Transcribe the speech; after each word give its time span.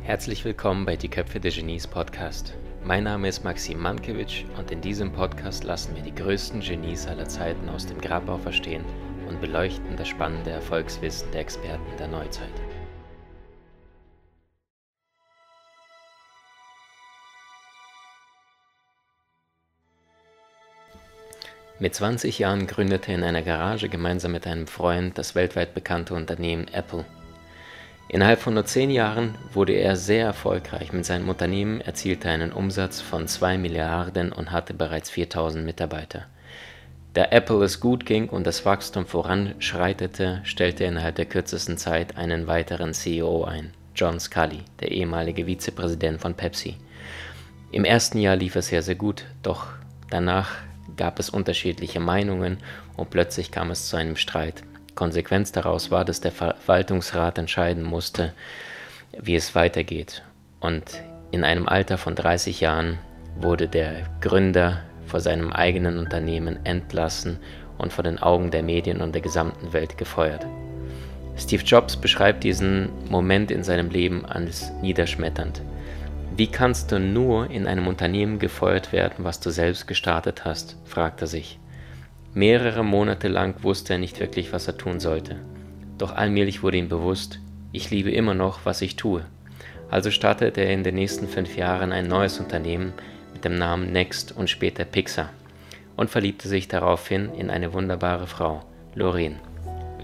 Herzlich 0.00 0.42
willkommen 0.42 0.86
bei 0.86 0.96
Die 0.96 1.10
Köpfe 1.10 1.38
der 1.38 1.50
Genies 1.50 1.86
Podcast. 1.86 2.54
Mein 2.82 3.04
Name 3.04 3.28
ist 3.28 3.44
Maxim 3.44 3.78
Mankewitsch 3.78 4.44
und 4.56 4.70
in 4.70 4.80
diesem 4.80 5.12
Podcast 5.12 5.64
lassen 5.64 5.94
wir 5.94 6.02
die 6.02 6.14
größten 6.14 6.60
Genies 6.60 7.06
aller 7.06 7.28
Zeiten 7.28 7.68
aus 7.68 7.84
dem 7.84 8.00
Grabau 8.00 8.38
verstehen 8.38 8.86
und 9.28 9.42
beleuchten 9.42 9.96
das 9.98 10.08
spannende 10.08 10.50
Erfolgswissen 10.50 11.30
der 11.32 11.42
Experten 11.42 11.96
der 11.98 12.08
Neuzeit. 12.08 12.54
Mit 21.80 21.94
20 21.94 22.40
Jahren 22.40 22.66
gründete 22.66 23.12
er 23.12 23.18
in 23.18 23.24
einer 23.24 23.42
Garage 23.42 23.88
gemeinsam 23.88 24.32
mit 24.32 24.48
einem 24.48 24.66
Freund 24.66 25.16
das 25.16 25.36
weltweit 25.36 25.74
bekannte 25.74 26.14
Unternehmen 26.14 26.66
Apple. 26.72 27.04
Innerhalb 28.08 28.40
von 28.40 28.54
nur 28.54 28.64
10 28.64 28.90
Jahren 28.90 29.36
wurde 29.52 29.74
er 29.74 29.94
sehr 29.94 30.24
erfolgreich 30.24 30.92
mit 30.92 31.04
seinem 31.04 31.28
Unternehmen, 31.28 31.80
erzielte 31.80 32.30
einen 32.30 32.52
Umsatz 32.52 33.00
von 33.00 33.28
2 33.28 33.58
Milliarden 33.58 34.32
und 34.32 34.50
hatte 34.50 34.74
bereits 34.74 35.10
4000 35.10 35.64
Mitarbeiter. 35.64 36.26
Da 37.14 37.26
Apple 37.30 37.62
es 37.62 37.78
gut 37.78 38.06
ging 38.06 38.28
und 38.28 38.44
das 38.44 38.64
Wachstum 38.64 39.06
voranschreitete, 39.06 40.40
stellte 40.42 40.82
er 40.82 40.90
innerhalb 40.90 41.14
der 41.14 41.26
kürzesten 41.26 41.76
Zeit 41.76 42.16
einen 42.16 42.48
weiteren 42.48 42.92
CEO 42.92 43.44
ein, 43.44 43.72
John 43.94 44.18
Scully, 44.18 44.62
der 44.80 44.90
ehemalige 44.90 45.46
Vizepräsident 45.46 46.20
von 46.20 46.34
Pepsi. 46.34 46.76
Im 47.70 47.84
ersten 47.84 48.18
Jahr 48.18 48.36
lief 48.36 48.56
es 48.56 48.68
sehr, 48.68 48.82
sehr 48.82 48.96
gut, 48.96 49.26
doch 49.42 49.66
danach 50.10 50.56
gab 50.96 51.18
es 51.18 51.30
unterschiedliche 51.30 52.00
Meinungen 52.00 52.58
und 52.96 53.10
plötzlich 53.10 53.50
kam 53.50 53.70
es 53.70 53.88
zu 53.88 53.96
einem 53.96 54.16
Streit. 54.16 54.62
Konsequenz 54.94 55.52
daraus 55.52 55.90
war, 55.90 56.04
dass 56.04 56.20
der 56.20 56.32
Verwaltungsrat 56.32 57.38
entscheiden 57.38 57.84
musste, 57.84 58.32
wie 59.16 59.36
es 59.36 59.54
weitergeht. 59.54 60.22
Und 60.60 61.02
in 61.30 61.44
einem 61.44 61.68
Alter 61.68 61.98
von 61.98 62.14
30 62.14 62.60
Jahren 62.60 62.98
wurde 63.38 63.68
der 63.68 64.08
Gründer 64.20 64.82
vor 65.06 65.20
seinem 65.20 65.52
eigenen 65.52 65.98
Unternehmen 65.98 66.64
entlassen 66.64 67.38
und 67.78 67.92
vor 67.92 68.02
den 68.02 68.18
Augen 68.18 68.50
der 68.50 68.62
Medien 68.62 69.00
und 69.00 69.14
der 69.14 69.22
gesamten 69.22 69.72
Welt 69.72 69.96
gefeuert. 69.98 70.46
Steve 71.36 71.62
Jobs 71.62 71.96
beschreibt 71.96 72.42
diesen 72.42 72.90
Moment 73.08 73.52
in 73.52 73.62
seinem 73.62 73.90
Leben 73.90 74.26
als 74.26 74.72
niederschmetternd. 74.82 75.62
Wie 76.38 76.46
kannst 76.46 76.92
du 76.92 77.00
nur 77.00 77.50
in 77.50 77.66
einem 77.66 77.88
Unternehmen 77.88 78.38
gefeuert 78.38 78.92
werden, 78.92 79.24
was 79.24 79.40
du 79.40 79.50
selbst 79.50 79.88
gestartet 79.88 80.44
hast? 80.44 80.76
fragt 80.84 81.20
er 81.20 81.26
sich. 81.26 81.58
Mehrere 82.32 82.84
Monate 82.84 83.26
lang 83.26 83.60
wusste 83.64 83.94
er 83.94 83.98
nicht 83.98 84.20
wirklich, 84.20 84.52
was 84.52 84.68
er 84.68 84.78
tun 84.78 85.00
sollte. 85.00 85.34
Doch 85.98 86.14
allmählich 86.14 86.62
wurde 86.62 86.76
ihm 86.76 86.88
bewusst, 86.88 87.40
ich 87.72 87.90
liebe 87.90 88.12
immer 88.12 88.34
noch, 88.34 88.60
was 88.64 88.82
ich 88.82 88.94
tue. 88.94 89.24
Also 89.90 90.12
startete 90.12 90.60
er 90.60 90.72
in 90.72 90.84
den 90.84 90.94
nächsten 90.94 91.26
fünf 91.26 91.56
Jahren 91.56 91.90
ein 91.90 92.06
neues 92.06 92.38
Unternehmen 92.38 92.92
mit 93.32 93.44
dem 93.44 93.58
Namen 93.58 93.90
Next 93.90 94.30
und 94.30 94.48
später 94.48 94.84
Pixar 94.84 95.30
und 95.96 96.08
verliebte 96.08 96.46
sich 96.46 96.68
daraufhin 96.68 97.34
in 97.34 97.50
eine 97.50 97.72
wunderbare 97.72 98.28
Frau, 98.28 98.62
Lorraine. 98.94 99.40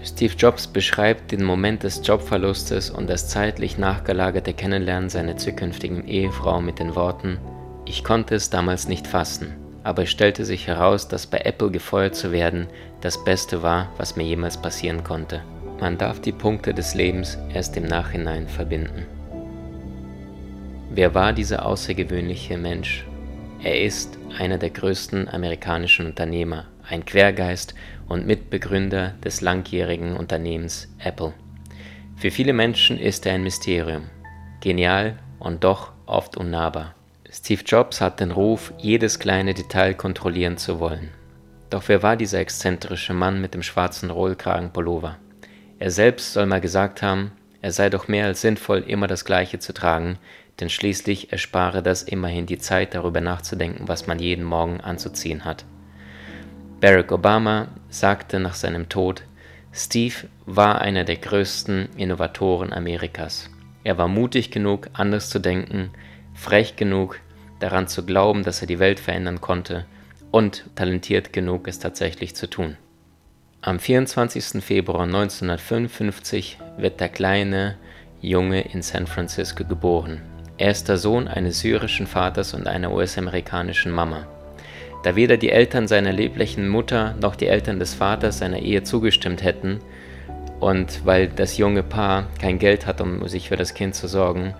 Steve 0.05 0.35
Jobs 0.37 0.67
beschreibt 0.67 1.31
den 1.31 1.43
Moment 1.43 1.81
des 1.81 2.05
Jobverlustes 2.05 2.91
und 2.91 3.09
das 3.09 3.27
zeitlich 3.27 3.79
nachgelagerte 3.79 4.53
Kennenlernen 4.53 5.09
seiner 5.09 5.35
zukünftigen 5.35 6.07
Ehefrau 6.07 6.61
mit 6.61 6.77
den 6.77 6.95
Worten 6.95 7.39
Ich 7.85 8.03
konnte 8.03 8.35
es 8.35 8.51
damals 8.51 8.87
nicht 8.87 9.07
fassen, 9.07 9.55
aber 9.83 10.03
es 10.03 10.11
stellte 10.11 10.45
sich 10.45 10.67
heraus, 10.67 11.07
dass 11.07 11.25
bei 11.25 11.39
Apple 11.39 11.71
gefeuert 11.71 12.15
zu 12.15 12.31
werden 12.31 12.67
das 13.01 13.23
Beste 13.23 13.63
war, 13.63 13.91
was 13.97 14.15
mir 14.15 14.23
jemals 14.23 14.61
passieren 14.61 15.03
konnte. 15.03 15.41
Man 15.79 15.97
darf 15.97 16.21
die 16.21 16.31
Punkte 16.31 16.75
des 16.75 16.93
Lebens 16.93 17.39
erst 17.51 17.75
im 17.75 17.85
Nachhinein 17.85 18.47
verbinden. 18.47 19.07
Wer 20.91 21.15
war 21.15 21.33
dieser 21.33 21.65
außergewöhnliche 21.65 22.59
Mensch? 22.59 23.05
Er 23.63 23.81
ist 23.81 24.19
einer 24.37 24.59
der 24.59 24.69
größten 24.69 25.27
amerikanischen 25.29 26.05
Unternehmer, 26.05 26.65
ein 26.87 27.05
Quergeist 27.05 27.73
und 28.07 28.27
Mitbegründer 28.27 29.15
des 29.23 29.41
langjährigen 29.41 30.15
Unternehmens 30.15 30.87
Apple. 30.99 31.33
Für 32.15 32.31
viele 32.31 32.53
Menschen 32.53 32.97
ist 32.97 33.25
er 33.25 33.33
ein 33.33 33.43
Mysterium, 33.43 34.03
genial 34.61 35.17
und 35.39 35.63
doch 35.63 35.91
oft 36.05 36.37
unnahbar. 36.37 36.95
Steve 37.31 37.63
Jobs 37.65 37.99
hat 37.99 38.19
den 38.19 38.31
Ruf, 38.31 38.73
jedes 38.77 39.19
kleine 39.19 39.53
Detail 39.53 39.93
kontrollieren 39.93 40.57
zu 40.57 40.79
wollen. 40.79 41.09
Doch 41.69 41.83
wer 41.87 42.03
war 42.03 42.15
dieser 42.15 42.39
exzentrische 42.39 43.13
Mann 43.13 43.41
mit 43.41 43.53
dem 43.53 43.63
schwarzen 43.63 44.09
Rollkragenpullover? 44.09 45.17
Er 45.79 45.91
selbst 45.91 46.31
soll 46.31 46.45
mal 46.45 46.61
gesagt 46.61 47.01
haben, 47.01 47.31
er 47.61 47.71
sei 47.71 47.89
doch 47.89 48.07
mehr 48.07 48.27
als 48.27 48.41
sinnvoll, 48.41 48.83
immer 48.87 49.07
das 49.07 49.25
Gleiche 49.25 49.59
zu 49.59 49.73
tragen, 49.73 50.17
denn 50.59 50.69
schließlich 50.69 51.31
erspare 51.31 51.83
das 51.83 52.03
immerhin 52.03 52.45
die 52.45 52.59
Zeit, 52.59 52.93
darüber 52.93 53.19
nachzudenken, 53.19 53.87
was 53.87 54.07
man 54.07 54.19
jeden 54.19 54.45
Morgen 54.45 54.79
anzuziehen 54.79 55.43
hat. 55.43 55.65
Barack 56.81 57.11
Obama 57.11 57.69
sagte 57.89 58.39
nach 58.39 58.53
seinem 58.53 58.89
Tod, 58.89 59.23
Steve 59.71 60.15
war 60.45 60.81
einer 60.81 61.03
der 61.03 61.15
größten 61.15 61.89
Innovatoren 61.95 62.73
Amerikas. 62.73 63.49
Er 63.83 63.97
war 63.97 64.07
mutig 64.07 64.51
genug, 64.51 64.89
anders 64.93 65.29
zu 65.29 65.39
denken, 65.39 65.91
frech 66.33 66.75
genug, 66.75 67.19
daran 67.59 67.87
zu 67.87 68.05
glauben, 68.05 68.43
dass 68.43 68.61
er 68.61 68.67
die 68.67 68.79
Welt 68.79 68.99
verändern 68.99 69.41
konnte 69.41 69.85
und 70.31 70.65
talentiert 70.75 71.31
genug, 71.31 71.67
es 71.67 71.79
tatsächlich 71.79 72.35
zu 72.35 72.49
tun. 72.49 72.77
Am 73.61 73.79
24. 73.79 74.63
Februar 74.63 75.03
1955 75.03 76.57
wird 76.77 76.99
der 76.99 77.09
kleine 77.09 77.77
Junge 78.21 78.61
in 78.61 78.81
San 78.81 79.07
Francisco 79.07 79.63
geboren. 79.63 80.21
Er 80.57 80.71
ist 80.71 80.89
der 80.89 80.97
Sohn 80.97 81.27
eines 81.27 81.59
syrischen 81.59 82.05
Vaters 82.05 82.53
und 82.53 82.67
einer 82.67 82.91
US-amerikanischen 82.91 83.91
Mama. 83.91 84.27
Da 85.05 85.15
weder 85.15 85.37
die 85.37 85.51
Eltern 85.51 85.87
seiner 85.87 86.11
leblichen 86.11 86.67
Mutter 86.67 87.13
noch 87.21 87.35
die 87.35 87.45
Eltern 87.45 87.77
des 87.77 87.93
Vaters 87.93 88.39
seiner 88.39 88.57
Ehe 88.57 88.81
zugestimmt 88.81 89.43
hätten 89.43 89.79
und 90.59 91.05
weil 91.05 91.27
das 91.27 91.59
junge 91.59 91.83
Paar 91.83 92.25
kein 92.41 92.57
Geld 92.57 92.87
hat, 92.87 93.01
um 93.01 93.27
sich 93.27 93.49
für 93.49 93.55
das 93.55 93.75
Kind 93.75 93.93
zu 93.93 94.07
sorgen, 94.07 94.55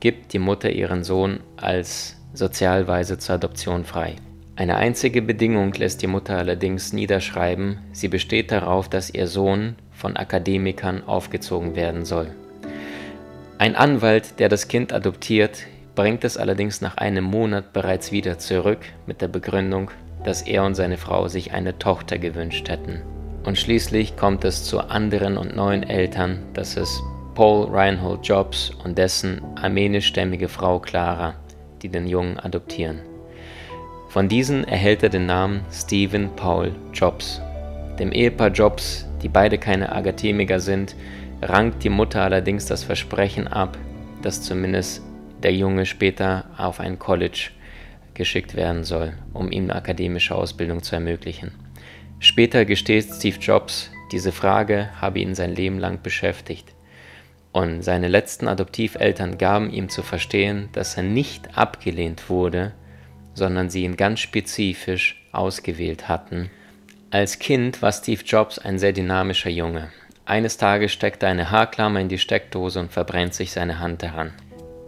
gibt 0.00 0.32
die 0.32 0.38
Mutter 0.38 0.70
ihren 0.70 1.04
Sohn 1.04 1.40
als 1.58 2.16
Sozialweise 2.32 3.18
zur 3.18 3.34
Adoption 3.34 3.84
frei. 3.84 4.16
Eine 4.56 4.76
einzige 4.76 5.20
Bedingung 5.20 5.74
lässt 5.74 6.00
die 6.00 6.06
Mutter 6.06 6.38
allerdings 6.38 6.94
niederschreiben, 6.94 7.76
sie 7.92 8.08
besteht 8.08 8.50
darauf, 8.50 8.88
dass 8.88 9.12
ihr 9.12 9.26
Sohn 9.26 9.76
von 9.90 10.16
Akademikern 10.16 11.04
aufgezogen 11.04 11.76
werden 11.76 12.06
soll. 12.06 12.28
Ein 13.58 13.76
Anwalt, 13.76 14.38
der 14.38 14.48
das 14.48 14.68
Kind 14.68 14.94
adoptiert, 14.94 15.66
bringt 15.94 16.24
es 16.24 16.36
allerdings 16.36 16.80
nach 16.80 16.96
einem 16.96 17.24
Monat 17.24 17.72
bereits 17.72 18.12
wieder 18.12 18.38
zurück 18.38 18.80
mit 19.06 19.20
der 19.20 19.28
Begründung, 19.28 19.90
dass 20.24 20.42
er 20.42 20.64
und 20.64 20.74
seine 20.74 20.96
Frau 20.96 21.28
sich 21.28 21.52
eine 21.52 21.78
Tochter 21.78 22.18
gewünscht 22.18 22.68
hätten. 22.68 23.02
Und 23.44 23.58
schließlich 23.58 24.16
kommt 24.16 24.44
es 24.44 24.64
zu 24.64 24.80
anderen 24.80 25.36
und 25.36 25.56
neuen 25.56 25.82
Eltern, 25.82 26.38
das 26.54 26.76
ist 26.76 27.02
Paul 27.34 27.68
Reinhold 27.70 28.26
Jobs 28.26 28.70
und 28.84 28.96
dessen 28.98 29.42
armenischstämmige 29.56 30.48
Frau 30.48 30.78
Clara, 30.78 31.34
die 31.82 31.88
den 31.88 32.06
Jungen 32.06 32.38
adoptieren. 32.38 33.00
Von 34.08 34.28
diesen 34.28 34.64
erhält 34.64 35.02
er 35.02 35.08
den 35.08 35.26
Namen 35.26 35.62
Stephen 35.72 36.30
Paul 36.36 36.72
Jobs. 36.92 37.40
Dem 37.98 38.12
Ehepaar 38.12 38.50
Jobs, 38.50 39.06
die 39.22 39.28
beide 39.28 39.58
keine 39.58 39.90
Agathemiker 39.90 40.60
sind, 40.60 40.94
rankt 41.40 41.82
die 41.82 41.88
Mutter 41.88 42.22
allerdings 42.22 42.66
das 42.66 42.84
Versprechen 42.84 43.48
ab, 43.48 43.76
dass 44.20 44.42
zumindest 44.42 45.02
der 45.44 45.54
Junge 45.54 45.86
später 45.86 46.46
auf 46.56 46.80
ein 46.80 46.98
College 46.98 47.50
geschickt 48.14 48.54
werden 48.54 48.84
soll, 48.84 49.14
um 49.32 49.50
ihm 49.50 49.64
eine 49.64 49.76
akademische 49.76 50.34
Ausbildung 50.34 50.82
zu 50.82 50.94
ermöglichen. 50.94 51.52
Später 52.18 52.64
gesteht 52.64 53.06
Steve 53.12 53.38
Jobs, 53.38 53.90
diese 54.12 54.32
Frage 54.32 54.90
habe 55.00 55.18
ihn 55.18 55.34
sein 55.34 55.54
Leben 55.54 55.78
lang 55.78 56.02
beschäftigt. 56.02 56.72
Und 57.52 57.82
seine 57.82 58.08
letzten 58.08 58.48
Adoptiveltern 58.48 59.38
gaben 59.38 59.70
ihm 59.70 59.88
zu 59.88 60.02
verstehen, 60.02 60.68
dass 60.72 60.96
er 60.96 61.02
nicht 61.02 61.58
abgelehnt 61.58 62.30
wurde, 62.30 62.72
sondern 63.34 63.70
sie 63.70 63.84
ihn 63.84 63.96
ganz 63.96 64.20
spezifisch 64.20 65.22
ausgewählt 65.32 66.08
hatten. 66.08 66.50
Als 67.10 67.38
Kind 67.38 67.82
war 67.82 67.92
Steve 67.92 68.22
Jobs 68.24 68.58
ein 68.58 68.78
sehr 68.78 68.92
dynamischer 68.92 69.50
Junge. 69.50 69.90
Eines 70.24 70.56
Tages 70.56 70.92
steckt 70.92 71.22
er 71.22 71.30
eine 71.30 71.50
Haarklammer 71.50 72.00
in 72.00 72.08
die 72.08 72.18
Steckdose 72.18 72.78
und 72.80 72.92
verbrennt 72.92 73.34
sich 73.34 73.52
seine 73.52 73.80
Hand 73.80 74.02
daran. 74.02 74.32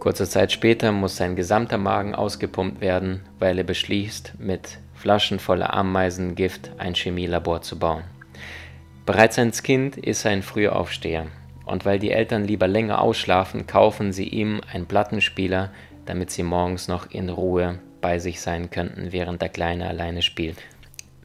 Kurze 0.05 0.29
Zeit 0.29 0.51
später 0.51 0.91
muss 0.91 1.15
sein 1.15 1.35
gesamter 1.35 1.79
Magen 1.79 2.13
ausgepumpt 2.13 2.79
werden, 2.79 3.21
weil 3.39 3.57
er 3.57 3.63
beschließt, 3.63 4.33
mit 4.37 4.77
Flaschen 4.93 5.39
voller 5.39 5.73
Ameisengift 5.73 6.69
ein 6.77 6.93
Chemielabor 6.93 7.63
zu 7.63 7.79
bauen. 7.79 8.03
Bereits 9.07 9.39
als 9.39 9.63
Kind 9.63 9.97
ist 9.97 10.23
er 10.23 10.29
ein 10.29 10.43
früher 10.43 10.75
Aufsteher 10.75 11.25
und 11.65 11.85
weil 11.85 11.97
die 11.97 12.11
Eltern 12.11 12.43
lieber 12.45 12.67
länger 12.67 13.01
ausschlafen, 13.01 13.65
kaufen 13.65 14.11
sie 14.11 14.27
ihm 14.27 14.61
einen 14.71 14.85
Plattenspieler, 14.85 15.71
damit 16.05 16.29
sie 16.29 16.43
morgens 16.43 16.87
noch 16.87 17.09
in 17.09 17.29
Ruhe 17.29 17.79
bei 17.99 18.19
sich 18.19 18.41
sein 18.41 18.69
könnten, 18.69 19.11
während 19.11 19.41
der 19.41 19.49
Kleine 19.49 19.87
alleine 19.87 20.21
spielt. 20.21 20.57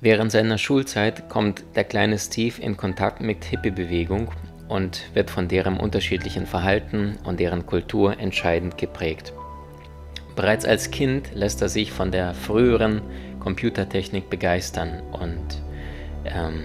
Während 0.00 0.32
seiner 0.32 0.56
Schulzeit 0.56 1.28
kommt 1.28 1.64
der 1.76 1.84
kleine 1.84 2.18
Steve 2.18 2.62
in 2.62 2.78
Kontakt 2.78 3.20
mit 3.20 3.44
Hippie-Bewegung 3.44 4.30
und 4.70 5.02
wird 5.14 5.30
von 5.30 5.48
deren 5.48 5.78
unterschiedlichen 5.78 6.46
Verhalten 6.46 7.18
und 7.24 7.40
deren 7.40 7.66
Kultur 7.66 8.18
entscheidend 8.18 8.78
geprägt. 8.78 9.32
Bereits 10.36 10.64
als 10.64 10.90
Kind 10.90 11.34
lässt 11.34 11.60
er 11.60 11.68
sich 11.68 11.90
von 11.92 12.12
der 12.12 12.34
früheren 12.34 13.02
Computertechnik 13.40 14.30
begeistern 14.30 15.02
und 15.12 15.60
ähm, 16.24 16.64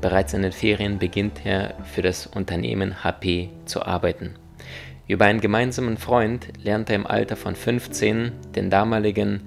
bereits 0.00 0.32
in 0.32 0.42
den 0.42 0.52
Ferien 0.52 0.98
beginnt 0.98 1.44
er 1.44 1.74
für 1.84 2.02
das 2.02 2.26
Unternehmen 2.26 3.04
HP 3.04 3.50
zu 3.66 3.82
arbeiten. 3.84 4.34
Über 5.06 5.26
einen 5.26 5.40
gemeinsamen 5.40 5.98
Freund 5.98 6.48
lernt 6.62 6.88
er 6.88 6.96
im 6.96 7.06
Alter 7.06 7.36
von 7.36 7.54
15 7.54 8.32
den 8.56 8.70
damaligen 8.70 9.42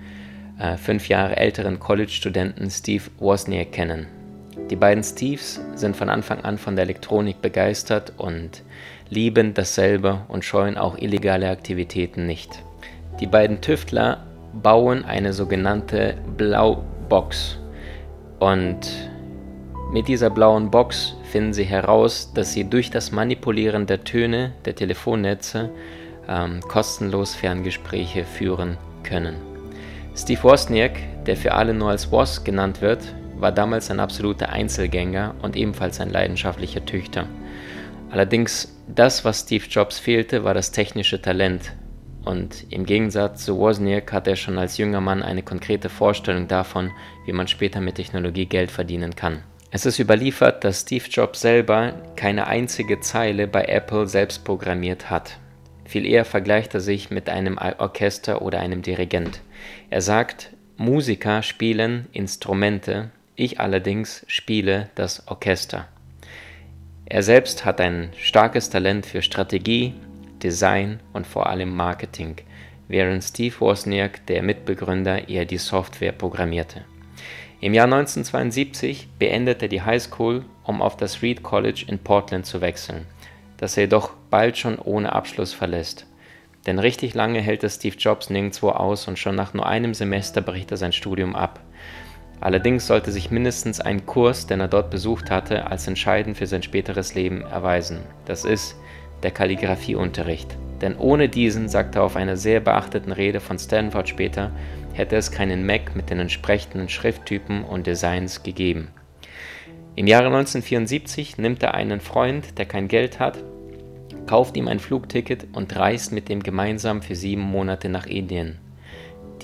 äh, 0.60 0.78
fünf 0.78 1.10
Jahre 1.10 1.38
älteren 1.38 1.80
College-Studenten 1.80 2.70
Steve 2.70 3.06
Wozniak 3.18 3.72
kennen. 3.72 4.08
Die 4.70 4.76
beiden 4.76 5.04
Steves 5.04 5.62
sind 5.76 5.96
von 5.96 6.10
Anfang 6.10 6.42
an 6.42 6.58
von 6.58 6.76
der 6.76 6.84
Elektronik 6.84 7.42
begeistert 7.42 8.14
und 8.18 8.64
lieben 9.10 9.54
dasselbe 9.54 10.22
und 10.28 10.44
scheuen 10.44 10.78
auch 10.78 10.98
illegale 10.98 11.50
Aktivitäten 11.50 12.26
nicht. 12.26 12.64
Die 13.20 13.28
beiden 13.28 13.62
Tüftler 13.62 14.24
bauen 14.54 15.06
eine 15.06 15.34
sogenannte 15.34 16.16
Blaubox 16.38 17.60
und 18.40 18.80
mit 19.92 20.08
dieser 20.08 20.30
blauen 20.30 20.72
Box 20.72 21.16
finden 21.32 21.54
sie 21.54 21.64
heraus, 21.64 22.32
dass 22.34 22.54
sie 22.54 22.64
durch 22.64 22.90
das 22.90 23.12
Manipulieren 23.12 23.86
der 23.86 24.04
Töne 24.04 24.54
der 24.66 24.76
Telefonnetze 24.76 25.70
ähm, 26.28 26.60
kostenlos 26.62 27.36
Ferngespräche 27.36 28.26
führen 28.26 28.78
können. 29.04 29.36
Steve 30.16 30.44
Wozniak, 30.44 30.94
der 31.26 31.38
für 31.38 31.54
alle 31.54 31.74
nur 31.74 31.90
als 31.90 32.12
Woz 32.12 32.44
genannt 32.44 32.82
wird, 32.82 33.14
war 33.40 33.52
damals 33.52 33.92
ein 33.92 34.00
absoluter 34.00 34.50
Einzelgänger 34.50 35.36
und 35.42 35.56
ebenfalls 35.56 36.00
ein 36.00 36.10
leidenschaftlicher 36.10 36.86
Tüchter. 36.86 37.28
Allerdings 38.12 38.78
das, 38.88 39.26
was 39.26 39.42
Steve 39.42 39.66
Jobs 39.70 40.00
fehlte, 40.00 40.44
war 40.44 40.54
das 40.54 40.72
technische 40.72 41.22
Talent, 41.22 41.74
und 42.26 42.66
im 42.72 42.86
Gegensatz 42.86 43.46
zu 43.46 43.58
Wozniak 43.58 44.12
hat 44.12 44.28
er 44.28 44.36
schon 44.36 44.58
als 44.58 44.78
junger 44.78 45.00
Mann 45.00 45.22
eine 45.22 45.44
konkrete 45.44 45.90
Vorstellung 45.90 46.48
davon, 46.48 46.92
wie 47.26 47.34
man 47.34 47.48
später 47.48 47.80
mit 47.82 47.96
Technologie 47.96 48.48
Geld 48.48 48.72
verdienen 48.72 49.16
kann. 49.16 49.44
Es 49.70 49.86
ist 49.86 50.00
überliefert, 50.00 50.64
dass 50.64 50.82
Steve 50.82 51.06
Jobs 51.08 51.42
selber 51.42 51.94
keine 52.16 52.48
einzige 52.48 53.00
Zeile 53.00 53.48
bei 53.48 53.66
Apple 53.66 54.08
selbst 54.08 54.44
programmiert 54.44 55.10
hat. 55.10 55.38
Viel 55.86 56.06
eher 56.06 56.26
vergleicht 56.26 56.74
er 56.74 56.80
sich 56.80 57.12
mit 57.12 57.30
einem 57.30 57.60
Orchester 57.78 58.42
oder 58.42 58.60
einem 58.60 58.82
Dirigent. 58.82 59.42
Er 59.92 60.02
sagt, 60.02 60.50
Musiker 60.78 61.44
spielen 61.44 62.08
Instrumente, 62.12 63.12
ich 63.36 63.60
allerdings 63.60 64.26
spiele 64.28 64.90
das 64.96 65.28
Orchester. 65.28 65.88
Er 67.06 67.22
selbst 67.22 67.66
hat 67.66 67.82
ein 67.82 68.12
starkes 68.18 68.70
Talent 68.70 69.06
für 69.06 69.22
Strategie, 69.22 69.94
Design 70.42 71.00
und 71.14 71.28
vor 71.28 71.48
allem 71.48 71.76
Marketing, 71.76 72.38
während 72.88 73.24
Steve 73.24 73.60
Wozniak, 73.60 74.26
der 74.28 74.42
Mitbegründer, 74.42 75.30
eher 75.30 75.46
die 75.46 75.58
Software 75.58 76.12
programmierte. 76.12 76.86
Im 77.62 77.74
Jahr 77.74 77.86
1972 77.86 79.08
beendete 79.18 79.66
er 79.66 79.70
die 79.70 79.82
High 79.82 80.02
School, 80.02 80.46
um 80.64 80.82
auf 80.82 80.98
das 80.98 81.22
Reed 81.22 81.44
College 81.44 81.86
in 81.88 82.00
Portland 82.00 82.46
zu 82.46 82.62
wechseln, 82.62 83.06
das 83.58 83.78
er 83.78 83.84
jedoch 83.84 84.12
bald 84.30 84.58
schon 84.58 84.78
ohne 84.78 85.14
Abschluss 85.14 85.54
verlässt. 85.54 86.06
Denn 86.66 86.80
richtig 86.80 87.14
lange 87.14 87.42
hält 87.42 87.64
es 87.64 87.76
Steve 87.76 87.96
Jobs 87.98 88.30
nirgendwo 88.30 88.70
aus 88.70 89.08
und 89.08 89.20
schon 89.20 89.36
nach 89.36 89.54
nur 89.54 89.68
einem 89.68 89.94
Semester 89.94 90.42
bricht 90.42 90.72
er 90.72 90.78
sein 90.78 90.92
Studium 90.92 91.36
ab. 91.36 91.60
Allerdings 92.42 92.88
sollte 92.88 93.12
sich 93.12 93.32
mindestens 93.32 93.80
ein 93.80 94.06
Kurs, 94.06 94.48
den 94.48 94.60
er 94.60 94.68
dort 94.68 94.90
besucht 94.90 95.32
hatte, 95.32 95.68
als 95.68 95.88
entscheidend 95.88 96.38
für 96.38 96.48
sein 96.48 96.64
späteres 96.64 97.16
Leben 97.16 97.42
erweisen. 97.42 98.00
Das 98.26 98.46
ist 98.46 98.76
der 99.24 99.32
Kalligraphieunterricht. 99.32 100.56
Denn 100.82 100.98
ohne 100.98 101.30
diesen, 101.30 101.70
sagt 101.70 101.96
er 101.96 102.04
auf 102.04 102.16
einer 102.16 102.38
sehr 102.38 102.60
beachteten 102.60 103.12
Rede 103.12 103.40
von 103.40 103.58
Stanford 103.58 104.10
später, 104.10 104.52
hätte 104.94 105.16
es 105.16 105.32
keinen 105.32 105.66
Mac 105.66 105.96
mit 105.96 106.10
den 106.10 106.20
entsprechenden 106.20 106.90
Schrifttypen 106.90 107.64
und 107.64 107.88
Designs 107.88 108.44
gegeben. 108.44 108.90
Im 109.96 110.08
Jahre 110.08 110.28
1974 110.28 111.38
nimmt 111.38 111.64
er 111.64 111.74
einen 111.74 112.02
Freund, 112.02 112.58
der 112.58 112.66
kein 112.66 112.90
Geld 112.90 113.20
hat, 113.20 113.38
kauft 114.28 114.58
ihm 114.58 114.68
ein 114.68 114.80
Flugticket 114.80 115.48
und 115.54 115.76
reist 115.76 116.12
mit 116.12 116.30
ihm 116.30 116.44
gemeinsam 116.44 117.02
für 117.02 117.16
sieben 117.16 117.44
Monate 117.44 117.90
nach 117.90 118.06
Indien. 118.06 118.60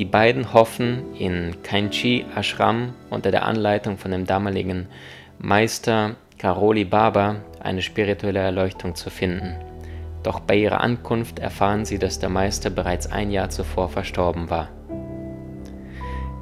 Die 0.02 0.06
beiden 0.06 0.52
hoffen, 0.52 1.14
in 1.14 1.62
Kainchi 1.62 2.26
Ashram 2.36 2.96
unter 3.12 3.30
der 3.30 3.46
Anleitung 3.46 4.00
von 4.00 4.10
dem 4.10 4.26
damaligen 4.26 4.88
Meister 5.38 6.16
Karoli 6.40 6.86
Baba 6.86 7.36
eine 7.60 7.84
spirituelle 7.84 8.40
Erleuchtung 8.40 8.96
zu 8.96 9.12
finden. 9.12 9.58
Doch 10.24 10.40
bei 10.40 10.56
ihrer 10.56 10.82
Ankunft 10.82 11.38
erfahren 11.38 11.86
sie, 11.86 12.00
dass 12.00 12.18
der 12.18 12.30
Meister 12.30 12.72
bereits 12.72 13.12
ein 13.12 13.30
Jahr 13.30 13.52
zuvor 13.52 13.90
verstorben 13.90 14.50
war. 14.50 14.70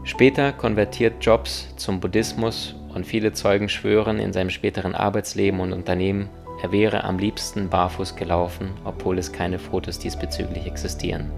Später 0.06 0.54
konvertiert 0.54 1.16
Jobs 1.20 1.76
zum 1.76 2.00
Buddhismus 2.00 2.78
und 2.96 3.06
viele 3.06 3.34
Zeugen 3.34 3.68
schwören 3.68 4.20
in 4.20 4.32
seinem 4.32 4.52
späteren 4.52 4.96
Arbeitsleben 4.96 5.60
und 5.60 5.74
Unternehmen, 5.74 6.30
er 6.62 6.72
wäre 6.72 7.04
am 7.04 7.20
liebsten 7.20 7.68
barfuß 7.68 8.16
gelaufen, 8.16 8.72
obwohl 8.86 9.18
es 9.18 9.34
keine 9.34 9.60
Fotos 9.60 10.00
diesbezüglich 10.00 10.66
existieren. 10.66 11.30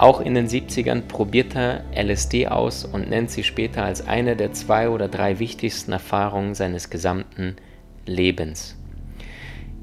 Auch 0.00 0.22
in 0.22 0.32
den 0.32 0.48
70ern 0.48 1.02
probiert 1.02 1.54
er 1.54 1.84
LSD 1.94 2.48
aus 2.48 2.86
und 2.86 3.10
nennt 3.10 3.30
sie 3.30 3.44
später 3.44 3.84
als 3.84 4.08
eine 4.08 4.34
der 4.34 4.54
zwei 4.54 4.88
oder 4.88 5.08
drei 5.08 5.38
wichtigsten 5.38 5.92
Erfahrungen 5.92 6.54
seines 6.54 6.88
gesamten 6.88 7.56
Lebens. 8.06 8.78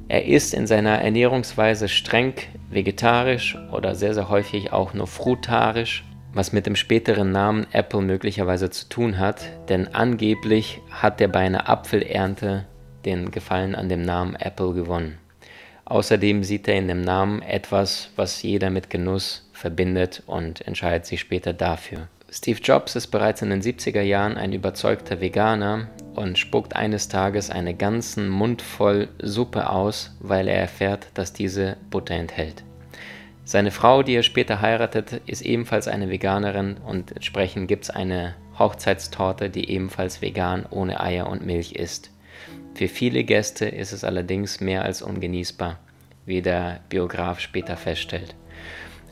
Er 0.08 0.25
ist 0.25 0.56
in 0.56 0.66
seiner 0.66 1.04
Ernährungsweise 1.04 1.88
streng 1.88 2.34
vegetarisch 2.72 3.60
oder 3.72 3.94
sehr, 3.94 4.16
sehr 4.16 4.28
häufig 4.28 4.74
auch 4.74 4.96
nur 4.96 5.06
frutarisch, 5.06 6.04
was 6.34 6.52
mit 6.52 6.66
dem 6.66 6.75
späteren 6.75 7.31
Namen 7.31 7.68
Apple 7.72 8.02
möglicherweise 8.02 8.72
zu 8.72 8.90
tun 8.90 9.19
hat, 9.19 9.42
denn 9.69 9.94
angeblich 9.94 10.81
hat 10.90 11.22
er 11.22 11.28
bei 11.28 11.42
einer 11.42 11.69
Apfelernte 11.69 12.66
den 13.06 13.30
Gefallen 13.30 13.75
an 13.75 13.88
dem 13.88 14.02
Namen 14.02 14.36
Apple 14.36 14.74
gewonnen. 14.74 15.19
Außerdem 15.86 16.44
sieht 16.44 16.68
er 16.68 16.75
in 16.75 16.88
dem 16.88 17.02
Namen 17.02 17.44
etwas, 17.44 18.10
was 18.16 18.42
jeder 18.42 18.72
mit 18.72 18.90
Genuss 18.90 19.47
verbindet 19.57 20.24
und 20.25 20.65
entscheidet 20.68 21.06
sich 21.06 21.19
später 21.19 21.54
dafür. 21.54 22.07
Steve 22.30 22.59
Jobs 22.62 22.95
ist 22.95 23.07
bereits 23.07 23.42
in 23.42 23.50
den 23.50 23.62
70er 23.62 24.01
Jahren 24.01 24.38
ein 24.38 24.51
überzeugter 24.51 25.21
Veganer 25.21 25.88
und 26.13 26.38
spuckt 26.38 26.75
eines 26.75 27.07
Tages 27.07 27.50
einen 27.50 27.77
ganzen 27.77 28.27
Mund 28.27 28.62
voll 28.62 29.07
Suppe 29.21 29.69
aus, 29.69 30.15
weil 30.19 30.48
er 30.48 30.59
erfährt, 30.59 31.07
dass 31.13 31.31
diese 31.31 31.78
Butter 31.90 32.16
enthält. 32.16 32.64
Seine 33.45 33.71
Frau, 33.71 34.04
die 34.04 34.16
er 34.16 34.23
später 34.23 34.59
heiratet, 34.59 35.21
ist 35.26 35.42
ebenfalls 35.42 35.87
eine 35.87 36.09
Veganerin 36.09 36.76
und 36.85 37.14
entsprechend 37.14 37.69
gibt 37.69 37.85
es 37.85 37.90
eine 37.90 38.35
Hochzeitstorte, 38.59 39.49
die 39.49 39.69
ebenfalls 39.69 40.21
vegan 40.21 40.66
ohne 40.69 40.99
Eier 40.99 41.28
und 41.30 41.45
Milch 41.45 41.71
ist. 41.71 42.11
Für 42.73 42.90
viele 42.90 43.23
Gäste 43.23 43.66
ist 43.66 43.94
es 43.94 44.04
allerdings 44.04 44.59
mehr 44.59 44.83
als 44.83 45.02
ungenießbar, 45.02 45.80
wie 46.26 46.42
der 46.42 46.81
Biograf 46.90 47.40
später 47.40 47.78
feststellt. 47.78 48.35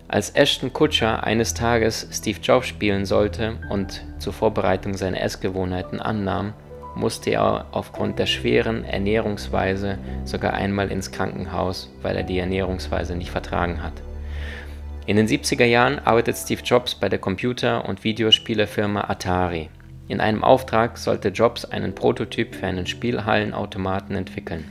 Als 0.07 0.35
Ashton 0.35 0.71
Kutcher 0.71 1.23
eines 1.23 1.55
Tages 1.55 2.07
Steve 2.11 2.39
Jobs 2.39 2.67
spielen 2.67 3.05
sollte 3.05 3.57
und 3.69 4.03
zur 4.19 4.33
Vorbereitung 4.33 4.93
seiner 4.93 5.21
Essgewohnheiten 5.21 5.99
annahm, 5.99 6.53
musste 6.95 7.31
er 7.31 7.65
aufgrund 7.71 8.19
der 8.19 8.27
schweren 8.27 8.85
Ernährungsweise 8.85 9.97
sogar 10.23 10.53
einmal 10.53 10.91
ins 10.91 11.11
Krankenhaus, 11.11 11.91
weil 12.01 12.15
er 12.15 12.23
die 12.23 12.37
Ernährungsweise 12.37 13.15
nicht 13.15 13.31
vertragen 13.31 13.81
hat. 13.81 13.93
In 15.07 15.17
den 15.17 15.27
70er 15.27 15.65
Jahren 15.65 15.99
arbeitet 15.99 16.37
Steve 16.37 16.61
Jobs 16.63 16.95
bei 16.95 17.09
der 17.09 17.19
Computer- 17.19 17.87
und 17.87 18.03
Videospielefirma 18.03 19.01
Atari. 19.09 19.69
In 20.07 20.21
einem 20.21 20.43
Auftrag 20.43 20.97
sollte 20.99 21.29
Jobs 21.29 21.65
einen 21.65 21.95
Prototyp 21.95 22.55
für 22.55 22.67
einen 22.67 22.85
Spielhallenautomaten 22.85 24.15
entwickeln. 24.15 24.65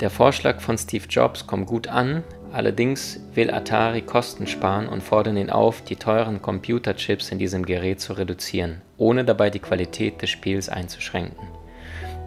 Der 0.00 0.10
Vorschlag 0.10 0.60
von 0.60 0.76
Steve 0.76 1.06
Jobs 1.08 1.46
kommt 1.46 1.66
gut 1.66 1.88
an, 1.88 2.22
allerdings 2.54 3.20
will 3.34 3.50
Atari 3.50 4.02
Kosten 4.02 4.46
sparen 4.46 4.88
und 4.88 5.02
fordert 5.02 5.36
ihn 5.36 5.50
auf, 5.50 5.82
die 5.82 5.96
teuren 5.96 6.40
Computerchips 6.40 7.30
in 7.30 7.38
diesem 7.38 7.66
Gerät 7.66 8.00
zu 8.00 8.12
reduzieren, 8.14 8.80
ohne 8.96 9.24
dabei 9.24 9.50
die 9.50 9.58
Qualität 9.58 10.22
des 10.22 10.30
Spiels 10.30 10.68
einzuschränken. 10.68 11.48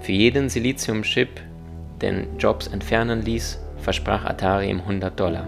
Für 0.02 0.12
jeden 0.12 0.50
Siliziumchip, 0.50 1.30
den 2.02 2.38
Jobs 2.38 2.68
entfernen 2.68 3.24
ließ, 3.24 3.60
versprach 3.78 4.26
Atari 4.26 4.70
ihm 4.70 4.82
100 4.82 5.20
Dollar. 5.20 5.48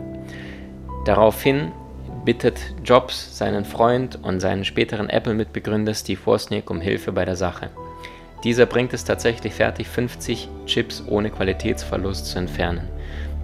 Daraufhin 1.05 1.71
bittet 2.25 2.59
Jobs 2.83 3.37
seinen 3.37 3.65
Freund 3.65 4.19
und 4.23 4.39
seinen 4.39 4.65
späteren 4.65 5.09
Apple-Mitbegründer 5.09 5.93
Steve 5.93 6.19
Wozniak 6.25 6.69
um 6.69 6.81
Hilfe 6.81 7.11
bei 7.11 7.25
der 7.25 7.35
Sache. 7.35 7.69
Dieser 8.43 8.65
bringt 8.65 8.93
es 8.93 9.03
tatsächlich 9.03 9.53
fertig, 9.53 9.87
50 9.87 10.47
Chips 10.65 11.03
ohne 11.07 11.29
Qualitätsverlust 11.29 12.25
zu 12.25 12.39
entfernen. 12.39 12.87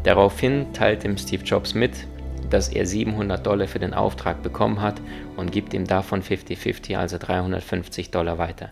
Daraufhin 0.05 0.71
teilt 0.71 1.03
ihm 1.03 1.17
Steve 1.17 1.43
Jobs 1.43 1.73
mit, 1.73 2.05
dass 2.51 2.69
er 2.69 2.85
700 2.85 3.43
Dollar 3.43 3.67
für 3.67 3.79
den 3.79 3.95
Auftrag 3.95 4.43
bekommen 4.43 4.79
hat 4.79 5.01
und 5.35 5.51
gibt 5.51 5.73
ihm 5.73 5.85
davon 5.85 6.21
50-50, 6.21 6.95
also 6.95 7.17
350 7.17 8.11
Dollar 8.11 8.37
weiter. 8.37 8.69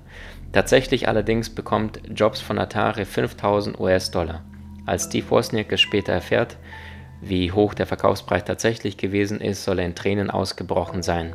Tatsächlich 0.51 1.07
allerdings 1.07 1.49
bekommt 1.49 1.99
Jobs 2.13 2.39
von 2.39 2.59
Atari 2.59 3.05
5000 3.05 3.79
US-Dollar. 3.79 4.43
Als 4.85 5.05
Steve 5.05 5.27
Wozniak 5.31 5.71
es 5.71 5.81
später 5.81 6.13
erfährt, 6.13 6.57
wie 7.19 7.51
hoch 7.51 7.73
der 7.73 7.87
Verkaufspreis 7.87 8.45
tatsächlich 8.45 8.97
gewesen 8.97 9.41
ist, 9.41 9.63
soll 9.63 9.79
er 9.79 9.85
in 9.85 9.95
Tränen 9.95 10.29
ausgebrochen 10.29 11.01
sein. 11.01 11.33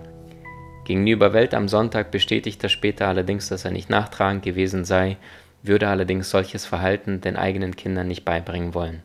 Gegenüber 0.85 1.33
Welt 1.33 1.55
am 1.55 1.67
Sonntag 1.67 2.13
bestätigt 2.13 2.63
er 2.63 2.69
später 2.69 3.09
allerdings, 3.09 3.49
dass 3.49 3.65
er 3.65 3.73
nicht 3.73 3.91
nachtragend 3.91 4.45
gewesen 4.45 4.85
sei, 4.85 5.17
würde 5.65 5.89
allerdings 5.89 6.31
solches 6.31 6.67
Verhalten 6.67 7.21
den 7.21 7.37
eigenen 7.37 7.75
Kindern 7.75 8.07
nicht 8.07 8.25
beibringen 8.25 8.75
wollen. 8.75 9.03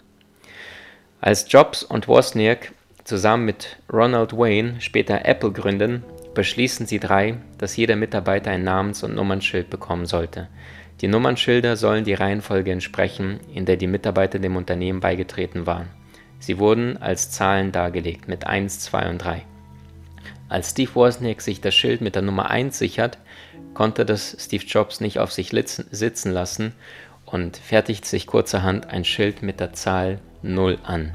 Als 1.26 1.50
Jobs 1.50 1.84
und 1.84 2.10
Wozniak 2.10 2.74
zusammen 3.06 3.46
mit 3.46 3.78
Ronald 3.90 4.34
Wayne 4.34 4.82
später 4.82 5.24
Apple 5.24 5.54
gründen, 5.54 6.04
beschließen 6.34 6.86
sie 6.86 7.00
drei, 7.00 7.38
dass 7.58 7.78
jeder 7.78 7.96
Mitarbeiter 7.96 8.52
ein 8.52 8.66
Namens- 8.66 9.04
und 9.04 9.16
Nummernschild 9.16 9.70
bekommen 9.70 10.06
sollte. 10.06 10.50
Die 11.00 11.08
Nummernschilder 11.08 11.78
sollen 11.78 12.04
die 12.04 12.14
Reihenfolge 12.14 12.74
entsprechen, 12.74 13.40
in 13.54 13.64
der 13.64 13.78
die 13.78 13.88
Mitarbeiter 13.88 14.38
dem 14.38 14.58
Unternehmen 14.58 15.00
beigetreten 15.00 15.66
waren. 15.66 15.88
Sie 16.40 16.60
wurden 16.60 16.98
als 16.98 17.32
Zahlen 17.32 17.72
dargelegt 17.72 18.28
mit 18.28 18.46
1, 18.46 18.82
2 18.82 19.10
und 19.10 19.20
3. 19.20 19.44
Als 20.50 20.72
Steve 20.72 20.94
Wozniak 20.94 21.40
sich 21.40 21.62
das 21.62 21.74
Schild 21.74 22.02
mit 22.02 22.16
der 22.16 22.22
Nummer 22.22 22.50
1 22.50 22.78
sichert, 22.78 23.18
konnte 23.74 24.06
das 24.06 24.36
Steve 24.38 24.66
Jobs 24.66 25.00
nicht 25.00 25.20
auf 25.20 25.32
sich 25.32 25.52
sitzen 25.90 26.34
lassen 26.34 26.74
und 27.26 27.56
fertigt 27.56 28.04
sich 28.04 28.28
kurzerhand 28.28 28.90
ein 28.90 29.06
Schild 29.06 29.42
mit 29.42 29.62
der 29.62 29.72
Zahl 29.72 30.20
0 30.44 30.78
an. 30.84 31.12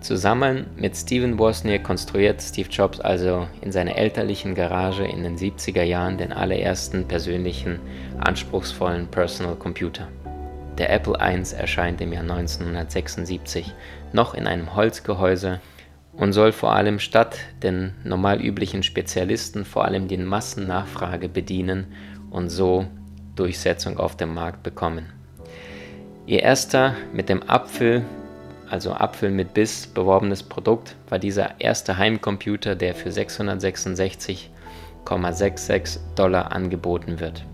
Zusammen 0.00 0.66
mit 0.76 0.96
Steven 0.96 1.38
Wozniak 1.38 1.84
konstruiert 1.84 2.42
Steve 2.42 2.68
Jobs 2.68 2.98
also 2.98 3.46
in 3.60 3.70
seiner 3.70 3.94
elterlichen 3.94 4.56
Garage 4.56 5.04
in 5.04 5.22
den 5.22 5.38
70er 5.38 5.84
Jahren 5.84 6.18
den 6.18 6.32
allerersten 6.32 7.06
persönlichen, 7.06 7.78
anspruchsvollen 8.18 9.06
Personal 9.06 9.54
Computer. 9.54 10.08
Der 10.76 10.90
Apple 10.90 11.18
I 11.20 11.40
erscheint 11.54 12.00
im 12.00 12.12
Jahr 12.12 12.22
1976 12.22 13.72
noch 14.12 14.34
in 14.34 14.48
einem 14.48 14.74
Holzgehäuse 14.74 15.60
und 16.14 16.32
soll 16.32 16.50
vor 16.52 16.74
allem 16.74 16.98
statt 16.98 17.38
den 17.62 17.92
normal 18.02 18.40
üblichen 18.40 18.82
Spezialisten 18.82 19.64
vor 19.64 19.84
allem 19.84 20.08
die 20.08 20.16
Massennachfrage 20.16 21.28
bedienen 21.28 21.92
und 22.30 22.48
so 22.48 22.86
Durchsetzung 23.36 23.98
auf 23.98 24.16
dem 24.16 24.34
Markt 24.34 24.62
bekommen. 24.62 25.06
Ihr 26.26 26.42
erster 26.42 26.94
mit 27.12 27.28
dem 27.28 27.48
Apfel, 27.48 28.04
also 28.72 28.92
Apfel 28.92 29.30
mit 29.30 29.54
Biss, 29.54 29.86
beworbenes 29.86 30.42
Produkt 30.42 30.96
war 31.08 31.18
dieser 31.18 31.60
erste 31.60 31.96
Heimcomputer, 31.98 32.74
der 32.74 32.94
für 32.94 33.10
666,66 33.10 35.98
Dollar 36.16 36.52
angeboten 36.52 37.20
wird. 37.20 37.44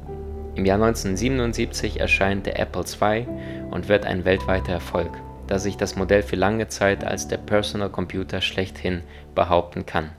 Im 0.54 0.64
Jahr 0.64 0.76
1977 0.76 2.00
erscheint 2.00 2.46
der 2.46 2.58
Apple 2.58 2.84
II 3.00 3.26
und 3.70 3.88
wird 3.88 4.06
ein 4.06 4.24
weltweiter 4.24 4.72
Erfolg 4.72 5.10
da 5.48 5.58
sich 5.58 5.76
das 5.76 5.96
Modell 5.96 6.22
für 6.22 6.36
lange 6.36 6.68
Zeit 6.68 7.04
als 7.04 7.26
der 7.26 7.38
Personal 7.38 7.88
Computer 7.88 8.40
schlechthin 8.40 9.02
behaupten 9.34 9.86
kann. 9.86 10.10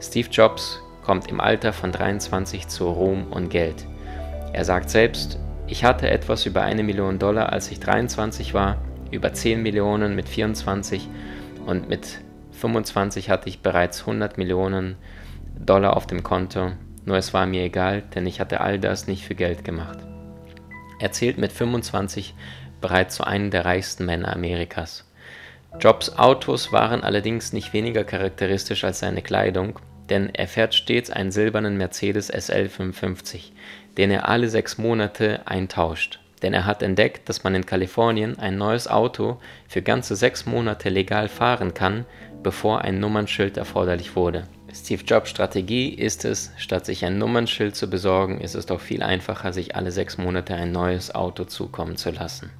Steve 0.00 0.28
Jobs 0.30 0.80
kommt 1.04 1.28
im 1.28 1.40
Alter 1.40 1.72
von 1.72 1.92
23 1.92 2.68
zu 2.68 2.88
Ruhm 2.88 3.26
und 3.30 3.50
Geld. 3.50 3.86
Er 4.52 4.64
sagt 4.64 4.88
selbst, 4.88 5.38
ich 5.66 5.84
hatte 5.84 6.08
etwas 6.08 6.46
über 6.46 6.62
eine 6.62 6.82
Million 6.82 7.18
Dollar, 7.18 7.52
als 7.52 7.70
ich 7.70 7.80
23 7.80 8.54
war, 8.54 8.78
über 9.10 9.32
10 9.32 9.62
Millionen 9.62 10.14
mit 10.14 10.28
24 10.28 11.08
und 11.66 11.88
mit 11.88 12.20
25 12.52 13.30
hatte 13.30 13.48
ich 13.48 13.60
bereits 13.60 14.00
100 14.00 14.38
Millionen 14.38 14.96
Dollar 15.58 15.96
auf 15.96 16.06
dem 16.06 16.22
Konto. 16.22 16.72
Nur 17.04 17.16
es 17.16 17.32
war 17.32 17.46
mir 17.46 17.64
egal, 17.64 18.02
denn 18.14 18.26
ich 18.26 18.40
hatte 18.40 18.60
all 18.60 18.78
das 18.78 19.06
nicht 19.06 19.24
für 19.24 19.34
Geld 19.34 19.64
gemacht. 19.64 19.98
Er 21.00 21.12
zählt 21.12 21.38
mit 21.38 21.52
25 21.52 22.34
bereits 22.80 23.16
zu 23.16 23.24
einem 23.24 23.50
der 23.50 23.64
reichsten 23.64 24.04
Männer 24.04 24.34
Amerikas. 24.34 25.06
Jobs 25.78 26.18
Autos 26.18 26.72
waren 26.72 27.02
allerdings 27.02 27.52
nicht 27.52 27.72
weniger 27.72 28.04
charakteristisch 28.04 28.84
als 28.84 28.98
seine 28.98 29.22
Kleidung, 29.22 29.78
denn 30.10 30.28
er 30.34 30.48
fährt 30.48 30.74
stets 30.74 31.10
einen 31.10 31.30
silbernen 31.30 31.76
Mercedes 31.76 32.26
SL 32.26 32.68
55, 32.68 33.52
den 33.96 34.10
er 34.10 34.28
alle 34.28 34.48
sechs 34.48 34.78
Monate 34.78 35.46
eintauscht. 35.46 36.18
Denn 36.42 36.54
er 36.54 36.66
hat 36.66 36.82
entdeckt, 36.82 37.28
dass 37.28 37.44
man 37.44 37.54
in 37.54 37.66
Kalifornien 37.66 38.38
ein 38.38 38.56
neues 38.56 38.88
Auto 38.88 39.38
für 39.68 39.82
ganze 39.82 40.16
sechs 40.16 40.46
Monate 40.46 40.88
legal 40.88 41.28
fahren 41.28 41.74
kann, 41.74 42.06
bevor 42.42 42.82
ein 42.82 42.98
Nummernschild 42.98 43.56
erforderlich 43.56 44.16
wurde. 44.16 44.44
Steve 44.72 45.02
Jobs 45.04 45.30
Strategie 45.30 45.88
ist 45.88 46.24
es, 46.24 46.52
statt 46.56 46.86
sich 46.86 47.04
ein 47.04 47.18
Nummernschild 47.18 47.74
zu 47.74 47.90
besorgen, 47.90 48.40
ist 48.40 48.54
es 48.54 48.66
doch 48.66 48.80
viel 48.80 49.02
einfacher, 49.02 49.52
sich 49.52 49.74
alle 49.74 49.90
sechs 49.90 50.16
Monate 50.16 50.54
ein 50.54 50.72
neues 50.72 51.14
Auto 51.14 51.44
zukommen 51.44 51.96
zu 51.96 52.10
lassen. 52.10 52.50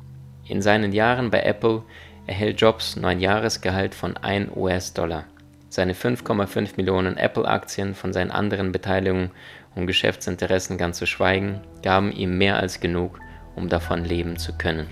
In 0.46 0.60
seinen 0.60 0.92
Jahren 0.92 1.30
bei 1.30 1.42
Apple 1.42 1.84
erhält 2.26 2.60
Jobs 2.60 2.96
nur 2.96 3.08
ein 3.08 3.20
Jahresgehalt 3.20 3.94
von 3.94 4.16
1 4.16 4.50
US-Dollar. 4.56 5.24
Seine 5.68 5.92
5,5 5.94 6.70
Millionen 6.76 7.16
Apple-Aktien 7.16 7.94
von 7.94 8.12
seinen 8.12 8.32
anderen 8.32 8.72
Beteiligungen 8.72 9.30
und 9.76 9.86
Geschäftsinteressen 9.86 10.78
ganz 10.78 10.98
zu 10.98 11.06
schweigen, 11.06 11.60
gaben 11.82 12.10
ihm 12.10 12.36
mehr 12.36 12.56
als 12.56 12.80
genug, 12.80 13.20
um 13.56 13.68
davon 13.68 14.04
leben 14.04 14.36
zu 14.36 14.52
können. 14.56 14.86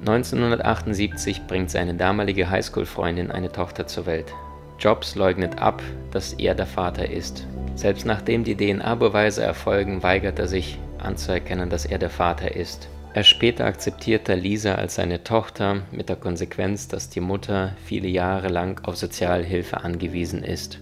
1978 0.00 1.46
bringt 1.46 1.70
seine 1.70 1.94
damalige 1.94 2.50
Highschool-Freundin 2.50 3.30
eine 3.30 3.50
Tochter 3.50 3.86
zur 3.86 4.06
Welt. 4.06 4.32
Jobs 4.78 5.14
leugnet 5.14 5.58
ab, 5.58 5.82
dass 6.10 6.34
er 6.34 6.54
der 6.54 6.66
Vater 6.66 7.08
ist. 7.08 7.46
Selbst 7.74 8.04
nachdem 8.04 8.44
die 8.44 8.56
DNA-Beweise 8.56 9.42
erfolgen, 9.42 10.02
weigert 10.02 10.38
er 10.38 10.48
sich 10.48 10.78
anzuerkennen, 10.98 11.70
dass 11.70 11.86
er 11.86 11.98
der 11.98 12.10
Vater 12.10 12.54
ist. 12.54 12.88
Er 13.14 13.22
später 13.22 13.64
akzeptierte 13.64 14.34
Lisa 14.34 14.74
als 14.74 14.96
seine 14.96 15.22
Tochter 15.22 15.82
mit 15.92 16.08
der 16.08 16.16
Konsequenz, 16.16 16.88
dass 16.88 17.10
die 17.10 17.20
Mutter 17.20 17.76
viele 17.84 18.08
Jahre 18.08 18.48
lang 18.48 18.84
auf 18.84 18.96
Sozialhilfe 18.96 19.84
angewiesen 19.84 20.42
ist. 20.42 20.80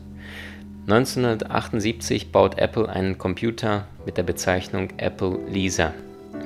1978 0.86 2.32
baut 2.32 2.58
Apple 2.58 2.88
einen 2.88 3.18
Computer 3.18 3.86
mit 4.06 4.16
der 4.16 4.22
Bezeichnung 4.22 4.88
Apple 4.96 5.38
Lisa. 5.48 5.92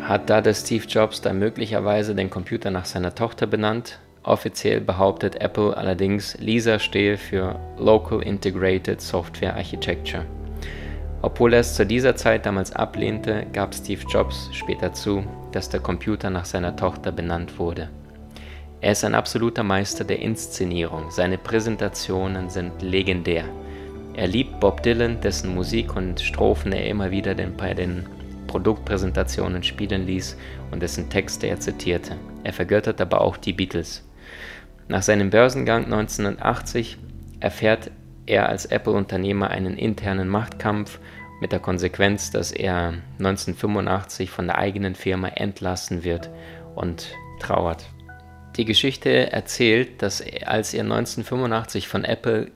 Hat 0.00 0.31
da 0.31 0.40
der 0.40 0.55
Steve 0.55 0.85
Jobs 0.87 1.21
da 1.21 1.33
möglicherweise 1.33 2.14
den 2.14 2.31
Computer 2.31 2.71
nach 2.71 2.85
seiner 2.85 3.14
Tochter 3.14 3.47
benannt? 3.47 3.99
Offiziell 4.23 4.81
behauptet 4.81 5.40
Apple 5.40 5.76
allerdings, 5.76 6.37
Lisa 6.38 6.78
stehe 6.78 7.16
für 7.16 7.59
Local 7.78 8.23
Integrated 8.23 9.00
Software 9.00 9.55
Architecture. 9.55 10.25
Obwohl 11.23 11.55
er 11.55 11.61
es 11.61 11.75
zu 11.75 11.87
dieser 11.87 12.16
Zeit 12.16 12.47
damals 12.47 12.73
ablehnte, 12.73 13.47
gab 13.52 13.75
Steve 13.75 14.02
Jobs 14.09 14.49
später 14.52 14.93
zu, 14.93 15.25
dass 15.52 15.69
der 15.69 15.81
Computer 15.81 16.31
nach 16.31 16.45
seiner 16.45 16.76
Tochter 16.76 17.12
benannt 17.12 17.59
wurde. 17.59 17.88
Er 18.81 18.93
ist 18.93 19.05
ein 19.05 19.14
absoluter 19.14 19.62
Meister 19.62 20.05
der 20.05 20.19
Inszenierung, 20.19 21.11
seine 21.11 21.38
Präsentationen 21.38 22.50
sind 22.50 22.83
legendär. 22.83 23.45
Er 24.14 24.26
liebt 24.26 24.61
Bob 24.61 24.83
Dylan, 24.83 25.21
dessen 25.21 25.55
Musik 25.55 25.97
und 25.97 26.21
Strophen 26.21 26.73
er 26.73 26.87
immer 26.87 27.11
wieder 27.11 27.35
bei 27.35 27.75
den 27.75 28.07
Produktpräsentationen 28.47 29.62
spielen 29.62 30.07
ließ 30.07 30.37
und 30.71 30.83
dessen 30.83 31.09
Texte 31.11 31.47
er 31.47 31.61
zitierte. 31.61 32.17
Er 32.45 32.53
vergöttert 32.53 33.00
aber 33.00 33.21
auch 33.21 33.37
die 33.37 33.53
Beatles. 33.53 34.05
Nach 34.88 35.03
seinem 35.03 35.31
Börsengang 35.31 35.85
1980 35.85 36.99
erfährt 37.41 37.91
er 38.26 38.49
als 38.49 38.67
Apple-Unternehmer 38.67 39.50
einen 39.50 39.76
internen 39.76 40.29
Machtkampf 40.29 40.99
mit 41.41 41.53
der 41.53 41.61
Konsequenz, 41.61 42.31
dass 42.31 42.53
er 42.53 42.95
1985 43.19 44.31
von 44.31 44.47
der 44.47 44.59
eigenen 44.59 44.95
Firma 44.95 45.29
entlassen 45.29 46.05
wird 46.05 46.31
und 46.75 47.12
trauert. 47.41 47.87
Die 48.57 48.65
Geschichte 48.65 49.33
erzählt, 49.33 50.00
dass 50.03 50.23
als 50.47 50.73
er 50.73 50.83
1985 50.83 51.88
von 51.88 52.05
Apple 52.05 52.50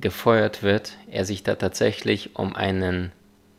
gefeuert 0.00 0.62
wird, 0.62 0.96
er 1.10 1.24
sich 1.24 1.42
da 1.42 1.54
tatsächlich 1.54 2.36
um 2.36 2.56
einen 2.56 3.12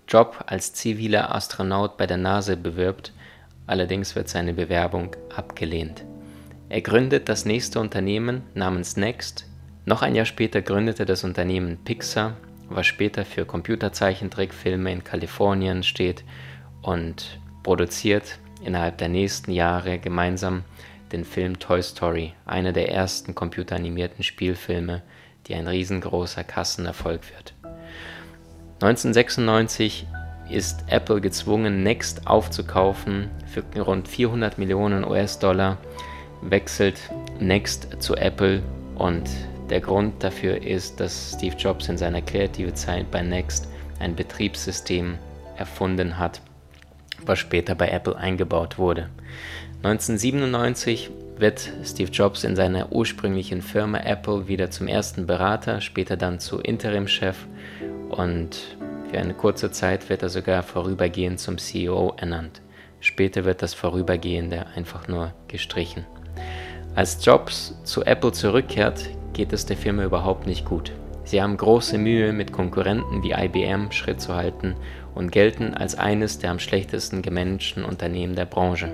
Job 0.10 0.44
als 0.48 0.74
ziviler 0.74 1.34
Astronaut 1.34 1.96
bei 1.96 2.06
der 2.06 2.18
NASA 2.18 2.56
bewirbt, 2.56 3.13
allerdings 3.68 4.16
wird 4.16 4.28
seine 4.28 4.54
Bewerbung 4.54 5.16
abgelehnt. 5.34 6.04
Er 6.68 6.82
gründet 6.82 7.30
das 7.30 7.46
nächste 7.46 7.80
Unternehmen 7.80 8.44
namens 8.54 8.98
Next. 8.98 9.46
Noch 9.86 10.01
ein 10.01 10.16
Jahr 10.16 10.25
später 10.25 10.62
gründete 10.62 11.06
das 11.06 11.24
Unternehmen 11.24 11.78
Pixar 11.86 12.36
was 12.70 12.88
später 12.88 13.25
für 13.25 13.46
Computerzeichentrickfilme 13.46 14.92
in 14.92 15.04
Kalifornien 15.04 15.84
steht 15.84 16.24
und 16.82 17.39
produziert 17.63 18.39
innerhalb 18.63 18.98
der 18.98 19.10
nächsten 19.10 19.51
Jahre 19.51 20.00
gemeinsam 20.00 20.63
den 21.12 21.25
Film 21.25 21.58
Toy 21.58 21.82
Story, 21.82 22.34
einer 22.46 22.72
der 22.72 22.92
ersten 22.92 23.34
computeranimierten 23.34 24.24
Spielfilme, 24.24 25.01
die 25.48 25.56
ein 25.56 25.68
riesengroßer 25.68 26.44
Kassenerfolg 26.44 27.22
wird. 27.36 27.54
1996 28.82 30.08
ist 30.50 30.86
Apple 30.88 31.20
gezwungen, 31.20 31.84
Next 31.84 32.26
aufzukaufen 32.28 33.30
für 33.46 33.62
rund 33.82 34.08
400 34.08 34.58
Millionen 34.58 35.04
US-Dollar, 35.04 35.78
wechselt 36.42 36.98
Next 37.42 38.02
zu 38.02 38.16
Apple 38.16 38.64
und 38.96 39.30
der 39.70 39.82
Grund 39.82 40.24
dafür 40.24 40.64
ist, 40.64 41.02
dass 41.02 41.34
Steve 41.36 41.58
Jobs 41.58 41.90
in 41.90 41.98
seiner 41.98 42.22
kreativen 42.22 42.74
Zeit 42.74 43.12
bei 43.12 43.22
Next 43.22 43.68
ein 44.00 44.16
Betriebssystem 44.16 45.18
erfunden 45.58 46.18
hat, 46.18 46.42
was 47.26 47.38
später 47.38 47.76
bei 47.76 47.90
Apple 47.90 48.16
eingebaut 48.16 48.78
wurde. 48.78 49.10
1997 49.84 51.12
wird 51.38 51.70
Steve 51.84 52.12
Jobs 52.12 52.46
in 52.46 52.56
seiner 52.56 52.94
ursprünglichen 52.94 53.62
Firma 53.62 54.00
Apple 54.00 54.48
wieder 54.48 54.72
zum 54.72 54.88
ersten 54.88 55.28
Berater, 55.28 55.82
später 55.82 56.16
dann 56.16 56.40
zu 56.40 56.60
Interimchef 56.60 57.46
und 58.10 58.78
für 59.10 59.18
eine 59.18 59.34
kurze 59.34 59.72
Zeit 59.72 60.10
wird 60.10 60.22
er 60.24 60.30
sogar 60.30 60.63
vorübergehend 60.63 61.39
zum 61.39 61.58
CEO 61.58 62.13
ernannt. 62.18 62.62
Später 63.00 63.46
wird 63.46 63.62
das 63.62 63.74
Vorübergehende 63.74 64.68
einfach 64.75 65.08
nur 65.08 65.34
gestrichen. 65.48 66.06
Als 66.96 67.24
Jobs 67.24 67.75
zu 67.84 68.04
Apple 68.04 68.32
zurückkehrt, 68.32 69.10
geht 69.34 69.54
es 69.54 69.66
der 69.66 69.78
Firma 69.78 70.04
überhaupt 70.04 70.48
nicht 70.48 70.66
gut. 70.66 70.92
Sie 71.24 71.42
haben 71.42 71.58
große 71.58 71.98
Mühe, 71.98 72.34
mit 72.34 72.51
Konkurrenten 72.51 73.24
wie 73.24 73.32
IBM 73.32 73.92
Schritt 73.92 74.20
zu 74.20 74.36
halten 74.36 74.75
und 75.16 75.32
gelten 75.32 75.75
als 75.75 75.96
eines 75.96 76.39
der 76.39 76.51
am 76.51 76.60
schlechtesten 76.60 77.22
gemanagten 77.22 77.86
Unternehmen 77.86 78.36
der 78.36 78.46
Branche. 78.46 78.92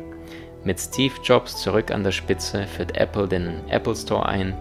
Mit 0.63 0.79
Steve 0.79 1.13
Jobs 1.23 1.61
zurück 1.61 1.91
an 1.91 2.03
der 2.03 2.11
Spitze 2.11 2.67
führt 2.67 2.97
Apple 2.97 3.27
den 3.27 3.61
Apple 3.69 3.95
Store 3.95 4.25
ein, 4.25 4.53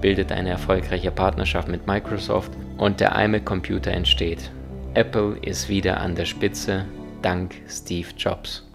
bildet 0.00 0.32
eine 0.32 0.50
erfolgreiche 0.50 1.10
Partnerschaft 1.10 1.68
mit 1.68 1.86
Microsoft 1.86 2.52
und 2.76 3.00
der 3.00 3.14
iMac 3.16 3.44
Computer 3.44 3.90
entsteht. 3.90 4.50
Apple 4.94 5.36
ist 5.42 5.68
wieder 5.68 6.00
an 6.00 6.14
der 6.14 6.24
Spitze 6.24 6.86
dank 7.22 7.54
Steve 7.68 8.08
Jobs. 8.16 8.66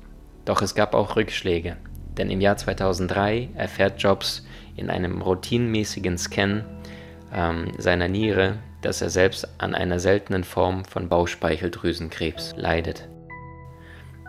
Doch 0.46 0.62
es 0.62 0.76
gab 0.76 0.94
auch 0.94 1.16
Rückschläge, 1.16 1.78
denn 2.18 2.30
im 2.30 2.42
Jahr 2.42 2.58
2003 2.58 3.50
erfährt 3.56 4.02
Jobs 4.02 4.46
in 4.76 4.90
einem 4.90 5.22
routinemäßigen 5.22 6.18
Scan 6.18 6.64
ähm, 7.34 7.72
seiner 7.78 8.08
Niere, 8.08 8.58
dass 8.82 9.02
er 9.02 9.10
selbst 9.10 9.48
an 9.58 9.76
einer 9.76 10.00
seltenen 10.00 10.44
Form 10.44 10.84
von 10.86 11.08
Bauchspeicheldrüsenkrebs 11.08 12.54
leidet. 12.58 13.08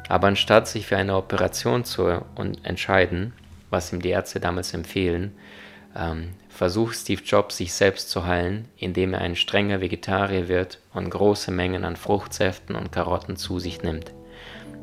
Aber 0.08 0.28
anstatt 0.28 0.68
sich 0.68 0.86
für 0.86 0.96
eine 0.96 1.16
Operation 1.16 1.84
zu 1.84 2.06
entscheiden, 2.62 3.32
was 3.70 3.92
ihm 3.92 4.00
die 4.00 4.10
Ärzte 4.10 4.38
damals 4.38 4.74
empfehlen, 4.74 5.32
ähm, 5.96 6.30
versucht 6.54 6.94
Steve 6.94 7.22
Jobs 7.22 7.56
sich 7.56 7.72
selbst 7.72 8.10
zu 8.10 8.26
heilen, 8.26 8.68
indem 8.76 9.12
er 9.12 9.20
ein 9.20 9.34
strenger 9.34 9.80
Vegetarier 9.80 10.48
wird 10.48 10.78
und 10.94 11.10
große 11.10 11.50
Mengen 11.50 11.84
an 11.84 11.96
Fruchtsäften 11.96 12.76
und 12.76 12.92
Karotten 12.92 13.36
zu 13.36 13.58
sich 13.58 13.82
nimmt. 13.82 14.12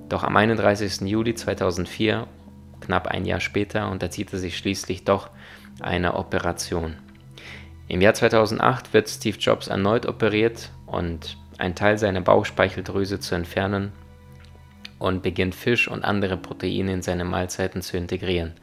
Doch 0.09 0.23
am 0.23 0.35
31. 0.35 1.07
Juli 1.09 1.33
2004, 1.33 2.27
knapp 2.81 3.07
ein 3.07 3.25
Jahr 3.25 3.39
später, 3.39 3.89
unterzieht 3.89 4.33
er 4.33 4.39
sich 4.39 4.57
schließlich 4.57 5.05
doch 5.05 5.29
einer 5.79 6.19
Operation. 6.19 6.97
Im 7.87 8.01
Jahr 8.01 8.15
2008 8.15 8.93
wird 8.93 9.07
Steve 9.07 9.37
Jobs 9.37 9.67
erneut 9.67 10.05
operiert 10.05 10.71
und 10.85 11.37
ein 11.57 11.75
Teil 11.75 11.97
seiner 11.97 12.21
Bauchspeicheldrüse 12.21 13.21
zu 13.21 13.33
entfernen 13.35 13.93
und 14.99 15.23
beginnt 15.23 15.55
Fisch 15.55 15.87
und 15.87 16.03
andere 16.03 16.35
Proteine 16.35 16.91
in 16.91 17.01
seine 17.01 17.23
Mahlzeiten 17.23 17.81
zu 17.81 17.95
integrieren. 17.95 18.55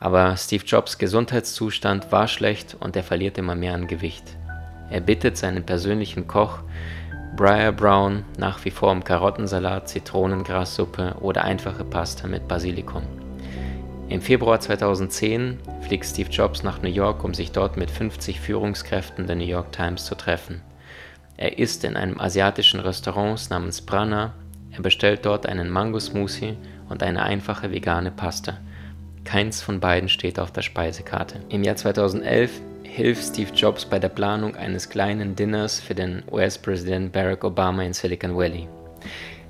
Aber 0.00 0.36
Steve 0.36 0.64
Jobs 0.64 0.98
Gesundheitszustand 0.98 2.12
war 2.12 2.28
schlecht 2.28 2.76
und 2.80 2.96
er 2.96 3.02
verliert 3.02 3.38
immer 3.38 3.54
mehr 3.54 3.74
an 3.74 3.86
Gewicht. 3.86 4.24
Er 4.90 5.00
bittet 5.00 5.36
seinen 5.36 5.64
persönlichen 5.64 6.26
Koch 6.26 6.58
Briar 7.36 7.72
Brown 7.72 8.24
nach 8.38 8.64
wie 8.64 8.70
vor 8.70 8.92
um 8.92 9.02
Karottensalat, 9.02 9.88
Zitronengrassuppe 9.88 11.16
oder 11.20 11.44
einfache 11.44 11.84
Pasta 11.84 12.28
mit 12.28 12.46
Basilikum. 12.46 13.02
Im 14.08 14.20
Februar 14.20 14.60
2010 14.60 15.58
fliegt 15.80 16.04
Steve 16.04 16.30
Jobs 16.30 16.62
nach 16.62 16.82
New 16.82 16.90
York, 16.90 17.24
um 17.24 17.34
sich 17.34 17.52
dort 17.52 17.76
mit 17.76 17.90
50 17.90 18.40
Führungskräften 18.40 19.26
der 19.26 19.36
New 19.36 19.46
York 19.46 19.72
Times 19.72 20.04
zu 20.04 20.14
treffen. 20.14 20.60
Er 21.36 21.58
isst 21.58 21.82
in 21.84 21.96
einem 21.96 22.20
asiatischen 22.20 22.80
Restaurant 22.80 23.50
namens 23.50 23.80
Prana 23.80 24.34
er 24.76 24.82
bestellt 24.82 25.24
dort 25.24 25.46
einen 25.46 25.70
Mango-Smoothie 25.70 26.56
und 26.88 27.02
eine 27.02 27.22
einfache 27.22 27.70
vegane 27.70 28.10
Pasta. 28.10 28.58
Keins 29.24 29.62
von 29.62 29.80
beiden 29.80 30.08
steht 30.08 30.38
auf 30.38 30.52
der 30.52 30.62
Speisekarte. 30.62 31.40
Im 31.48 31.64
Jahr 31.64 31.76
2011 31.76 32.60
hilft 32.82 33.24
Steve 33.24 33.50
Jobs 33.52 33.84
bei 33.84 33.98
der 33.98 34.10
Planung 34.10 34.54
eines 34.54 34.88
kleinen 34.88 35.34
Dinners 35.34 35.80
für 35.80 35.94
den 35.94 36.22
US-Präsident 36.30 37.12
Barack 37.12 37.42
Obama 37.42 37.82
in 37.82 37.92
Silicon 37.92 38.36
Valley. 38.36 38.68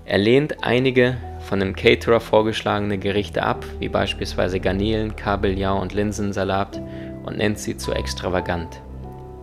Er 0.06 0.18
lehnt 0.18 0.62
einige 0.62 1.16
von 1.40 1.60
dem 1.60 1.74
Caterer 1.74 2.20
vorgeschlagene 2.20 2.98
Gerichte 2.98 3.42
ab, 3.42 3.64
wie 3.80 3.88
beispielsweise 3.88 4.60
Garnelen, 4.60 5.16
Kabeljau 5.16 5.80
und 5.80 5.92
Linsensalat, 5.92 6.80
und 7.24 7.38
nennt 7.38 7.58
sie 7.58 7.76
zu 7.76 7.92
extravagant. 7.92 8.80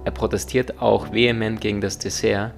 Er 0.06 0.12
protestiert 0.12 0.82
auch 0.82 1.12
vehement 1.12 1.62
gegen 1.62 1.82
das 1.82 1.98
Dessert, 1.98 2.54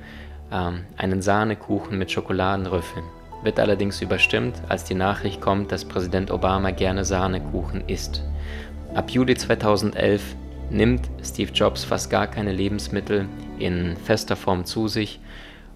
ähm, 0.52 0.86
einen 0.98 1.22
Sahnekuchen 1.22 1.98
mit 1.98 2.12
Schokoladenrüffeln, 2.12 3.06
wird 3.44 3.60
allerdings 3.60 4.02
überstimmt, 4.02 4.56
als 4.70 4.84
die 4.84 4.96
Nachricht 4.96 5.42
kommt, 5.42 5.72
dass 5.72 5.86
Präsident 5.86 6.32
Obama 6.32 6.72
gerne 6.72 7.06
Sahnekuchen 7.06 7.88
isst. 7.88 8.24
Ab 8.94 9.10
Juli 9.10 9.36
2011 9.36 10.36
nimmt 10.70 11.10
Steve 11.24 11.52
Jobs 11.52 11.84
fast 11.84 12.10
gar 12.10 12.28
keine 12.28 12.52
Lebensmittel 12.52 13.28
in 13.60 13.98
fester 13.98 14.36
Form 14.36 14.66
zu 14.66 14.88
sich 14.88 15.20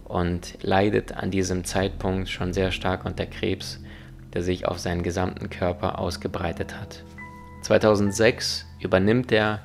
und 0.06 0.58
leidet 0.62 1.12
an 1.12 1.32
diesem 1.32 1.66
Zeitpunkt 1.66 2.30
schon 2.30 2.54
sehr 2.54 2.72
stark 2.72 3.06
unter 3.06 3.26
Krebs, 3.26 3.80
der 4.34 4.44
sich 4.44 4.68
auf 4.68 4.80
seinen 4.80 5.04
gesamten 5.04 5.50
Körper 5.50 6.00
ausgebreitet 6.00 6.76
hat. 6.80 7.04
2006 7.62 8.66
übernimmt 8.80 9.32
der 9.32 9.62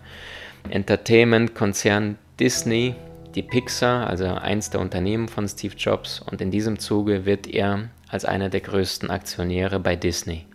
Entertainment-Konzern 0.70 2.18
Disney 2.40 2.94
die 3.34 3.42
Pixar, 3.42 4.06
also 4.06 4.26
eins 4.26 4.70
der 4.70 4.80
Unternehmen 4.80 5.28
von 5.28 5.48
Steve 5.48 5.74
Jobs, 5.76 6.20
und 6.20 6.40
in 6.40 6.50
diesem 6.50 6.78
Zuge 6.78 7.24
wird 7.24 7.46
er 7.46 7.88
als 8.08 8.24
einer 8.24 8.48
der 8.48 8.60
größten 8.60 9.10
Aktionäre 9.10 9.80
bei 9.80 9.96
Disney. 9.96 10.46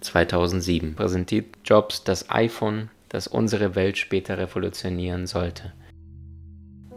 2007 0.00 0.94
präsentiert 0.94 1.46
Jobs 1.64 2.04
das 2.04 2.30
iPhone, 2.30 2.90
das 3.08 3.26
unsere 3.26 3.74
Welt 3.74 3.98
später 3.98 4.38
revolutionieren 4.38 5.26
sollte. 5.26 5.72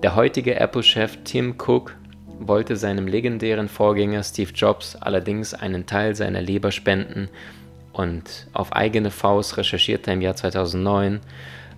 Der 0.04 0.16
heutige 0.16 0.56
Apple-Chef 0.60 1.18
Tim 1.24 1.56
Cook 1.58 1.96
wollte 2.40 2.76
seinem 2.76 3.08
legendären 3.08 3.70
Vorgänger 3.70 4.24
Steve 4.24 4.52
Jobs 4.54 4.96
allerdings 4.96 5.54
einen 5.54 5.86
Teil 5.86 6.16
seiner 6.16 6.42
Leber 6.42 6.72
spenden 6.72 7.30
und 7.94 8.48
auf 8.52 8.74
eigene 8.74 9.10
Faust 9.10 9.58
recherchierte 9.58 10.12
er 10.12 10.16
im 10.16 10.22
Jahr 10.22 10.36
2009 10.36 11.22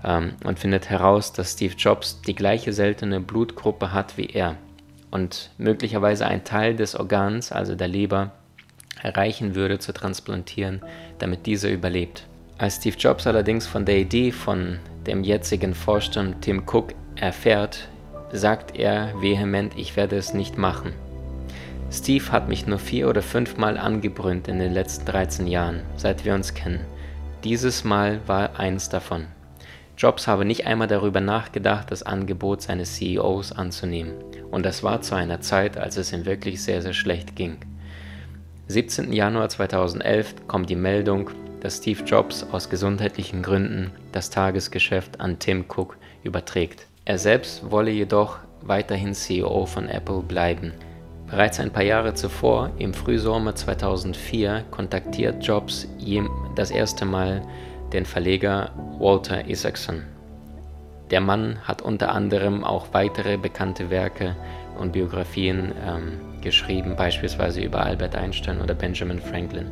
ähm, 0.04 0.34
und 0.44 0.60
findet 0.60 0.90
heraus, 0.90 1.34
dass 1.34 1.54
Steve 1.54 1.76
Jobs 1.76 2.22
die 2.22 2.36
gleiche 2.36 2.74
seltene 2.74 3.20
Blutgruppe 3.20 3.94
hat 3.94 4.18
wie 4.18 4.28
er 4.28 4.56
und 5.12 5.52
möglicherweise 5.58 6.28
ein 6.28 6.44
Teil 6.44 6.76
des 6.76 6.96
Organs, 6.96 7.52
also 7.52 7.76
der 7.76 7.88
Leber, 7.88 8.32
erreichen 9.02 9.56
würde 9.56 9.80
zu 9.80 9.94
transplantieren, 9.94 10.82
damit 11.20 11.46
dieser 11.46 11.70
überlebt. 11.70 12.26
Als 12.58 12.78
Steve 12.78 12.98
Jobs 12.98 13.28
allerdings 13.28 13.68
von 13.68 13.86
der 13.86 13.98
Idee 13.98 14.32
von 14.32 14.80
dem 15.06 15.24
jetzigen 15.24 15.74
Vorstand 15.74 16.42
Tim 16.42 16.64
Cook 16.66 16.94
erfährt, 17.16 17.88
sagt 18.32 18.76
er 18.76 19.14
vehement, 19.22 19.78
ich 19.78 19.96
werde 19.96 20.18
es 20.18 20.34
nicht 20.34 20.58
machen. 20.58 20.94
Steve 21.92 22.32
hat 22.32 22.50
mich 22.50 22.68
nur 22.68 22.80
vier 22.80 23.08
oder 23.08 23.22
fünfmal 23.22 23.78
angebrüllt 23.78 24.48
in 24.48 24.60
den 24.60 24.74
letzten 24.74 25.06
13 25.06 25.48
Jahren, 25.48 25.82
seit 25.96 26.26
wir 26.26 26.34
uns 26.34 26.54
kennen. 26.54 26.82
Dieses 27.44 27.84
Mal 27.84 28.20
war 28.28 28.60
eins 28.60 28.90
davon. 28.90 29.28
Jobs 29.98 30.28
habe 30.28 30.46
nicht 30.46 30.68
einmal 30.68 30.88
darüber 30.88 31.22
nachgedacht, 31.22 31.90
das 31.90 32.04
Angebot 32.04 32.62
seines 32.62 32.96
CEOs 32.96 33.52
anzunehmen. 33.52 34.14
Und 34.52 34.64
das 34.64 34.84
war 34.84 35.02
zu 35.02 35.16
einer 35.16 35.42
Zeit, 35.42 35.78
als 35.78 35.98
es 35.98 36.14
ihm 36.14 36.26
wirklich 36.26 36.62
sehr, 36.62 36.84
sehr 36.84 36.94
schlecht 36.94 37.36
ging. 37.36 37.58
17. 38.68 39.12
Januar 39.12 39.50
2011 39.50 40.48
kommt 40.48 40.70
die 40.70 40.76
Meldung, 40.76 41.32
dass 41.62 41.78
Steve 41.78 42.04
Jobs 42.04 42.46
aus 42.52 42.70
gesundheitlichen 42.70 43.42
Gründen 43.42 43.92
das 44.12 44.30
Tagesgeschäft 44.30 45.20
an 45.20 45.40
Tim 45.40 45.66
Cook 45.68 45.98
überträgt. 46.24 46.86
Er 47.06 47.18
selbst 47.18 47.72
wolle 47.72 47.90
jedoch 47.90 48.38
weiterhin 48.62 49.16
CEO 49.16 49.66
von 49.66 49.90
Apple 49.90 50.22
bleiben. 50.22 50.74
Bereits 51.28 51.60
ein 51.60 51.72
paar 51.72 51.84
Jahre 51.84 52.14
zuvor, 52.14 52.70
im 52.78 52.94
Frühsommer 52.94 53.56
2004, 53.56 54.66
kontaktiert 54.70 55.44
Jobs 55.44 55.88
das 56.56 56.70
erste 56.70 57.06
Mal 57.06 57.42
den 57.94 58.06
Verleger 58.06 58.72
Walter 59.00 59.48
Isaacson. 59.48 60.04
Der 61.10 61.22
Mann 61.22 61.60
hat 61.64 61.82
unter 61.82 62.12
anderem 62.12 62.64
auch 62.64 62.88
weitere 62.92 63.38
bekannte 63.38 63.90
Werke 63.90 64.36
und 64.78 64.92
Biografien 64.92 65.72
ähm, 65.86 66.42
geschrieben, 66.42 66.96
beispielsweise 66.98 67.62
über 67.62 67.86
Albert 67.86 68.16
Einstein 68.16 68.62
oder 68.62 68.74
Benjamin 68.74 69.20
Franklin. 69.20 69.72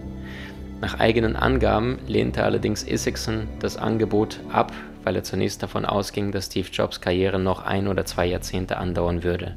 Nach 0.82 1.00
eigenen 1.00 1.36
Angaben 1.36 2.00
lehnte 2.08 2.44
allerdings 2.44 2.84
Isaacson 2.84 3.48
das 3.60 3.78
Angebot 3.78 4.40
ab, 4.52 4.72
weil 5.04 5.16
er 5.16 5.24
zunächst 5.24 5.62
davon 5.62 5.86
ausging, 5.86 6.32
dass 6.32 6.48
Steve 6.48 6.70
Jobs 6.72 7.02
Karriere 7.02 7.40
noch 7.40 7.64
ein 7.66 7.88
oder 7.88 8.06
zwei 8.06 8.26
Jahrzehnte 8.26 8.78
andauern 8.78 9.24
würde. 9.24 9.56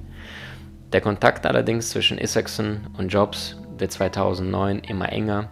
Der 0.93 1.01
Kontakt 1.01 1.47
allerdings 1.47 1.91
zwischen 1.91 2.19
Isaacson 2.19 2.81
und 2.97 3.09
Jobs 3.09 3.57
wird 3.79 3.93
2009 3.93 4.81
immer 4.81 5.11
enger 5.13 5.51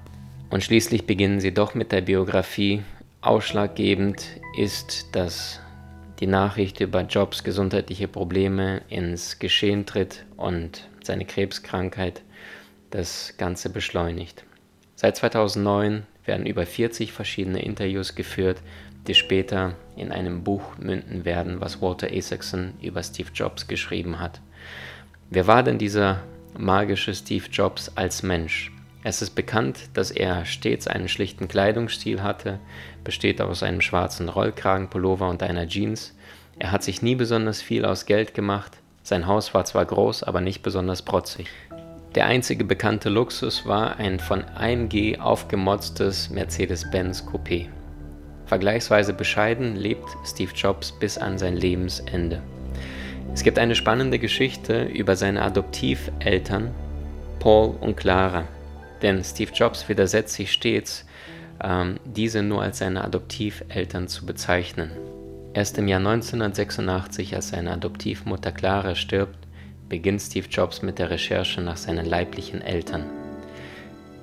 und 0.50 0.62
schließlich 0.62 1.06
beginnen 1.06 1.40
sie 1.40 1.52
doch 1.52 1.74
mit 1.74 1.92
der 1.92 2.00
Biografie 2.00 2.82
Ausschlaggebend 3.26 4.24
ist, 4.56 5.08
dass 5.10 5.60
die 6.20 6.28
Nachricht 6.28 6.78
über 6.80 7.00
Jobs 7.02 7.42
gesundheitliche 7.42 8.06
Probleme 8.06 8.82
ins 8.88 9.40
Geschehen 9.40 9.84
tritt 9.84 10.24
und 10.36 10.88
seine 11.02 11.24
Krebskrankheit 11.24 12.22
das 12.90 13.34
Ganze 13.36 13.70
beschleunigt. 13.70 14.44
Seit 14.94 15.16
2009 15.16 16.06
werden 16.24 16.46
über 16.46 16.64
40 16.64 17.10
verschiedene 17.10 17.62
Interviews 17.62 18.14
geführt, 18.14 18.62
die 19.08 19.14
später 19.14 19.74
in 19.96 20.12
einem 20.12 20.44
Buch 20.44 20.78
münden 20.78 21.24
werden, 21.24 21.60
was 21.60 21.82
Walter 21.82 22.12
Isaacson 22.12 22.74
über 22.80 23.02
Steve 23.02 23.30
Jobs 23.34 23.66
geschrieben 23.66 24.20
hat. 24.20 24.40
Wer 25.30 25.48
war 25.48 25.64
denn 25.64 25.78
dieser 25.78 26.22
magische 26.56 27.12
Steve 27.12 27.46
Jobs 27.50 27.90
als 27.96 28.22
Mensch? 28.22 28.70
Es 29.08 29.22
ist 29.22 29.36
bekannt, 29.36 29.90
dass 29.94 30.10
er 30.10 30.44
stets 30.46 30.88
einen 30.88 31.06
schlichten 31.06 31.46
Kleidungsstil 31.46 32.24
hatte, 32.24 32.58
besteht 33.04 33.40
aus 33.40 33.62
einem 33.62 33.80
schwarzen 33.80 34.28
Rollkragenpullover 34.28 35.28
und 35.28 35.44
einer 35.44 35.68
Jeans. 35.68 36.12
Er 36.58 36.72
hat 36.72 36.82
sich 36.82 37.02
nie 37.02 37.14
besonders 37.14 37.62
viel 37.62 37.84
aus 37.84 38.06
Geld 38.06 38.34
gemacht. 38.34 38.78
Sein 39.04 39.28
Haus 39.28 39.54
war 39.54 39.64
zwar 39.64 39.84
groß, 39.84 40.24
aber 40.24 40.40
nicht 40.40 40.64
besonders 40.64 41.02
protzig. 41.02 41.46
Der 42.16 42.26
einzige 42.26 42.64
bekannte 42.64 43.08
Luxus 43.08 43.64
war 43.64 43.94
ein 43.98 44.18
von 44.18 44.42
AMG 44.56 45.20
aufgemotztes 45.20 46.30
Mercedes-Benz 46.30 47.28
Coupé. 47.32 47.68
Vergleichsweise 48.46 49.12
bescheiden 49.12 49.76
lebt 49.76 50.08
Steve 50.24 50.50
Jobs 50.52 50.90
bis 50.90 51.16
an 51.16 51.38
sein 51.38 51.56
Lebensende. 51.56 52.42
Es 53.32 53.44
gibt 53.44 53.60
eine 53.60 53.76
spannende 53.76 54.18
Geschichte 54.18 54.82
über 54.82 55.14
seine 55.14 55.42
Adoptiveltern 55.42 56.74
Paul 57.38 57.76
und 57.80 57.96
Clara, 57.96 58.48
denn 59.02 59.22
Steve 59.24 59.52
Jobs 59.52 59.88
widersetzt 59.88 60.34
sich 60.34 60.52
stets, 60.52 61.06
ähm, 61.62 61.98
diese 62.04 62.42
nur 62.42 62.62
als 62.62 62.78
seine 62.78 63.04
Adoptiveltern 63.04 64.08
zu 64.08 64.26
bezeichnen. 64.26 64.90
Erst 65.54 65.78
im 65.78 65.88
Jahr 65.88 66.00
1986, 66.00 67.34
als 67.34 67.48
seine 67.48 67.72
Adoptivmutter 67.72 68.52
Clara 68.52 68.94
stirbt, 68.94 69.38
beginnt 69.88 70.20
Steve 70.20 70.48
Jobs 70.48 70.82
mit 70.82 70.98
der 70.98 71.10
Recherche 71.10 71.60
nach 71.60 71.76
seinen 71.76 72.06
leiblichen 72.06 72.60
Eltern. 72.60 73.04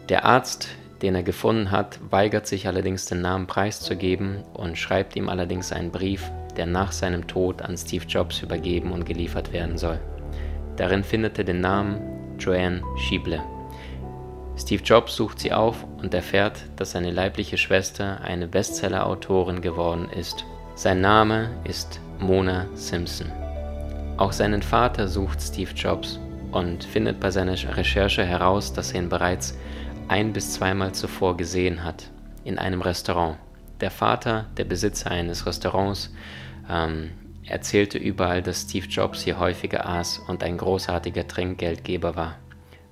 Der 0.09 0.25
Arzt, 0.25 0.67
den 1.01 1.15
er 1.15 1.23
gefunden 1.23 1.71
hat, 1.71 1.99
weigert 2.09 2.47
sich 2.47 2.67
allerdings 2.67 3.05
den 3.05 3.21
Namen 3.21 3.47
preiszugeben 3.47 4.43
und 4.53 4.77
schreibt 4.77 5.15
ihm 5.15 5.29
allerdings 5.29 5.71
einen 5.71 5.91
Brief, 5.91 6.29
der 6.55 6.65
nach 6.65 6.91
seinem 6.91 7.27
Tod 7.27 7.61
an 7.61 7.77
Steve 7.77 8.05
Jobs 8.05 8.41
übergeben 8.41 8.91
und 8.91 9.05
geliefert 9.05 9.51
werden 9.53 9.77
soll. 9.77 9.99
Darin 10.75 11.03
findet 11.03 11.37
er 11.37 11.45
den 11.45 11.61
Namen 11.61 11.99
Joanne 12.37 12.81
Schieble. 12.97 13.41
Steve 14.55 14.83
Jobs 14.83 15.15
sucht 15.15 15.39
sie 15.39 15.51
auf 15.51 15.83
und 15.97 16.13
erfährt, 16.13 16.61
dass 16.75 16.91
seine 16.91 17.11
leibliche 17.11 17.57
Schwester 17.57 18.21
eine 18.21 18.47
Bestseller-Autorin 18.47 19.61
geworden 19.61 20.09
ist. 20.09 20.45
Sein 20.75 21.01
Name 21.01 21.49
ist 21.63 21.99
Mona 22.19 22.67
Simpson. 22.75 23.31
Auch 24.17 24.31
seinen 24.31 24.61
Vater 24.61 25.07
sucht 25.07 25.41
Steve 25.41 25.71
Jobs 25.71 26.19
und 26.51 26.83
findet 26.83 27.19
bei 27.19 27.31
seiner 27.31 27.55
Recherche 27.75 28.23
heraus, 28.23 28.73
dass 28.73 28.91
er 28.91 29.01
ihn 29.01 29.09
bereits 29.09 29.57
ein 30.07 30.33
bis 30.33 30.53
zweimal 30.53 30.93
zuvor 30.93 31.35
gesehen 31.35 31.83
hat 31.83 32.09
in 32.43 32.59
einem 32.59 32.81
Restaurant. 32.81 33.37
Der 33.81 33.89
Vater, 33.89 34.45
der 34.57 34.65
Besitzer 34.65 35.09
eines 35.09 35.47
Restaurants, 35.47 36.13
ähm, 36.69 37.11
erzählte 37.45 37.97
überall, 37.97 38.41
dass 38.41 38.61
Steve 38.61 38.85
Jobs 38.85 39.23
hier 39.23 39.39
häufiger 39.39 39.87
aß 39.87 40.19
und 40.27 40.43
ein 40.43 40.57
großartiger 40.57 41.27
Trinkgeldgeber 41.27 42.15
war. 42.15 42.35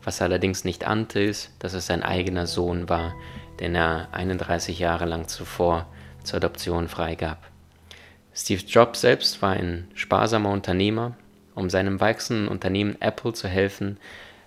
Was 0.03 0.21
allerdings 0.21 0.63
nicht 0.63 0.85
ahnte, 0.85 1.19
ist, 1.19 1.51
dass 1.59 1.73
es 1.73 1.85
sein 1.85 2.03
eigener 2.03 2.47
Sohn 2.47 2.89
war, 2.89 3.13
den 3.59 3.75
er 3.75 4.07
31 4.11 4.79
Jahre 4.79 5.05
lang 5.05 5.27
zuvor 5.27 5.87
zur 6.23 6.37
Adoption 6.37 6.87
freigab. 6.87 7.37
Steve 8.33 8.63
Jobs 8.65 9.01
selbst 9.01 9.41
war 9.41 9.51
ein 9.51 9.87
sparsamer 9.93 10.49
Unternehmer. 10.49 11.15
Um 11.53 11.69
seinem 11.69 11.99
wachsenden 11.99 12.47
Unternehmen 12.47 12.95
Apple 13.01 13.33
zu 13.33 13.47
helfen, 13.47 13.97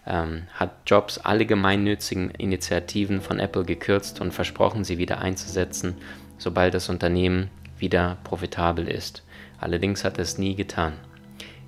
ähm, 0.06 0.44
hat 0.54 0.70
Jobs 0.86 1.18
alle 1.18 1.46
gemeinnützigen 1.46 2.30
Initiativen 2.30 3.20
von 3.20 3.38
Apple 3.38 3.64
gekürzt 3.64 4.20
und 4.20 4.32
versprochen, 4.32 4.84
sie 4.84 4.98
wieder 4.98 5.18
einzusetzen, 5.18 5.96
sobald 6.38 6.74
das 6.74 6.88
Unternehmen 6.88 7.50
wieder 7.78 8.16
profitabel 8.24 8.88
ist. 8.88 9.22
Allerdings 9.60 10.04
hat 10.04 10.18
er 10.18 10.22
es 10.22 10.38
nie 10.38 10.54
getan. 10.54 10.94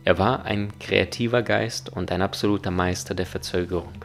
Er 0.06 0.18
war 0.18 0.44
ein 0.44 0.70
kreativer 0.78 1.42
Geist 1.42 1.88
und 1.92 2.12
ein 2.12 2.22
absoluter 2.22 2.70
Meister 2.70 3.12
der 3.12 3.26
Verzögerung. 3.26 4.04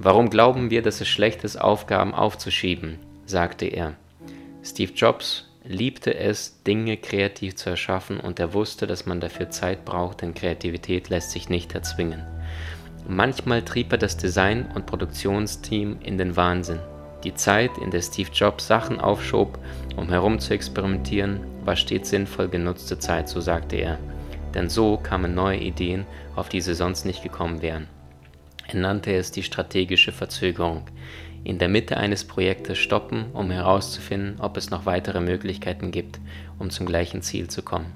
Warum 0.00 0.28
glauben 0.28 0.70
wir, 0.70 0.82
dass 0.82 1.00
es 1.00 1.06
schlecht 1.06 1.44
ist, 1.44 1.56
Aufgaben 1.56 2.14
aufzuschieben? 2.14 2.98
sagte 3.26 3.66
er. 3.66 3.94
Steve 4.64 4.92
Jobs 4.92 5.48
liebte 5.62 6.16
es, 6.16 6.64
Dinge 6.64 6.96
kreativ 6.96 7.54
zu 7.54 7.70
erschaffen 7.70 8.18
und 8.18 8.40
er 8.40 8.54
wusste, 8.54 8.88
dass 8.88 9.06
man 9.06 9.20
dafür 9.20 9.50
Zeit 9.50 9.84
braucht, 9.84 10.22
denn 10.22 10.34
Kreativität 10.34 11.10
lässt 11.10 11.30
sich 11.30 11.48
nicht 11.48 11.76
erzwingen. 11.76 12.26
Manchmal 13.06 13.62
trieb 13.62 13.92
er 13.92 13.98
das 13.98 14.16
Design- 14.16 14.68
und 14.74 14.86
Produktionsteam 14.86 16.00
in 16.02 16.18
den 16.18 16.34
Wahnsinn. 16.34 16.80
Die 17.22 17.34
Zeit, 17.34 17.70
in 17.78 17.92
der 17.92 18.02
Steve 18.02 18.30
Jobs 18.32 18.66
Sachen 18.66 18.98
aufschob, 18.98 19.60
um 19.96 20.08
herum 20.08 20.40
zu 20.40 20.54
experimentieren, 20.54 21.38
war 21.64 21.76
stets 21.76 22.10
sinnvoll 22.10 22.48
genutzte 22.48 22.98
Zeit, 22.98 23.28
so 23.28 23.40
sagte 23.40 23.76
er. 23.76 24.00
Denn 24.54 24.68
so 24.68 24.96
kamen 24.96 25.34
neue 25.34 25.58
Ideen, 25.58 26.06
auf 26.36 26.48
die 26.48 26.60
sie 26.60 26.74
sonst 26.74 27.04
nicht 27.04 27.22
gekommen 27.22 27.62
wären. 27.62 27.86
Er 28.68 28.78
nannte 28.78 29.12
es 29.12 29.30
die 29.30 29.42
strategische 29.42 30.12
Verzögerung 30.12 30.84
in 31.42 31.58
der 31.58 31.68
Mitte 31.68 31.96
eines 31.96 32.24
Projektes 32.24 32.78
stoppen, 32.78 33.26
um 33.32 33.50
herauszufinden, 33.50 34.40
ob 34.40 34.56
es 34.56 34.70
noch 34.70 34.86
weitere 34.86 35.20
Möglichkeiten 35.20 35.90
gibt, 35.90 36.20
um 36.58 36.70
zum 36.70 36.86
gleichen 36.86 37.22
Ziel 37.22 37.48
zu 37.48 37.62
kommen. 37.62 37.92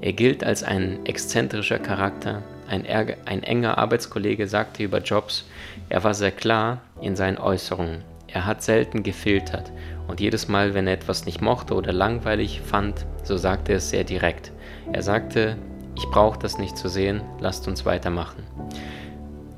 Er 0.00 0.12
gilt 0.12 0.44
als 0.44 0.62
ein 0.62 1.04
exzentrischer 1.06 1.78
Charakter, 1.78 2.42
ein, 2.68 2.86
ein, 2.86 3.42
enger 3.42 3.78
Arbeitskollege 3.78 4.46
sagte 4.46 4.82
über 4.82 4.98
Jobs, 4.98 5.46
er 5.88 6.04
war 6.04 6.14
sehr 6.14 6.30
klar 6.30 6.82
in 7.00 7.16
seinen 7.16 7.38
Äußerungen. 7.38 8.04
Er 8.28 8.44
hat 8.44 8.62
selten 8.62 9.02
gefiltert 9.02 9.72
und 10.06 10.20
jedes 10.20 10.48
Mal, 10.48 10.74
wenn 10.74 10.86
er 10.86 10.92
etwas 10.92 11.24
nicht 11.24 11.40
mochte 11.40 11.74
oder 11.74 11.92
langweilig 11.92 12.60
fand, 12.60 13.06
so 13.24 13.38
sagte 13.38 13.72
er 13.72 13.78
es 13.78 13.90
sehr 13.90 14.04
direkt. 14.04 14.52
Er 14.92 15.02
sagte, 15.02 15.56
ich 15.96 16.06
brauche 16.06 16.38
das 16.38 16.58
nicht 16.58 16.76
zu 16.76 16.88
sehen, 16.88 17.22
lasst 17.40 17.68
uns 17.68 17.84
weitermachen. 17.84 18.42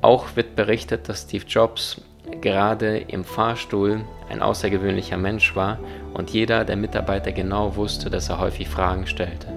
Auch 0.01 0.35
wird 0.35 0.55
berichtet, 0.55 1.07
dass 1.07 1.21
Steve 1.21 1.45
Jobs 1.45 2.01
gerade 2.41 2.97
im 2.97 3.23
Fahrstuhl 3.23 4.01
ein 4.29 4.41
außergewöhnlicher 4.41 5.17
Mensch 5.17 5.55
war 5.55 5.79
und 6.13 6.31
jeder 6.31 6.65
der 6.65 6.75
Mitarbeiter 6.75 7.31
genau 7.31 7.75
wusste, 7.75 8.09
dass 8.09 8.29
er 8.29 8.39
häufig 8.39 8.67
Fragen 8.69 9.05
stellte. 9.05 9.47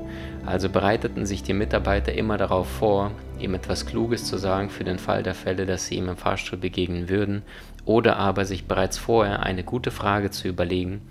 Also 0.45 0.69
bereiteten 0.69 1.25
sich 1.25 1.43
die 1.43 1.55
Mitarbeiter 1.55 2.13
immer 2.13 2.37
darauf 2.37 2.69
vor, 2.69 3.13
ihm 3.39 3.55
etwas 3.55 3.87
Kluges 3.87 4.25
zu 4.27 4.37
sagen 4.37 4.69
für 4.69 4.85
den 4.85 4.99
Fall 4.99 5.23
der 5.23 5.35
Fälle, 5.35 5.65
dass 5.65 5.87
sie 5.87 5.97
ihm 5.97 6.09
im 6.09 6.17
Fahrstuhl 6.17 6.59
begegnen 6.59 7.09
würden, 7.09 7.43
oder 7.87 8.17
aber 8.17 8.45
sich 8.45 8.67
bereits 8.67 8.99
vorher 8.99 9.43
eine 9.43 9.65
gute 9.65 9.91
Frage 9.91 10.31
zu 10.31 10.49
überlegen, 10.49 11.03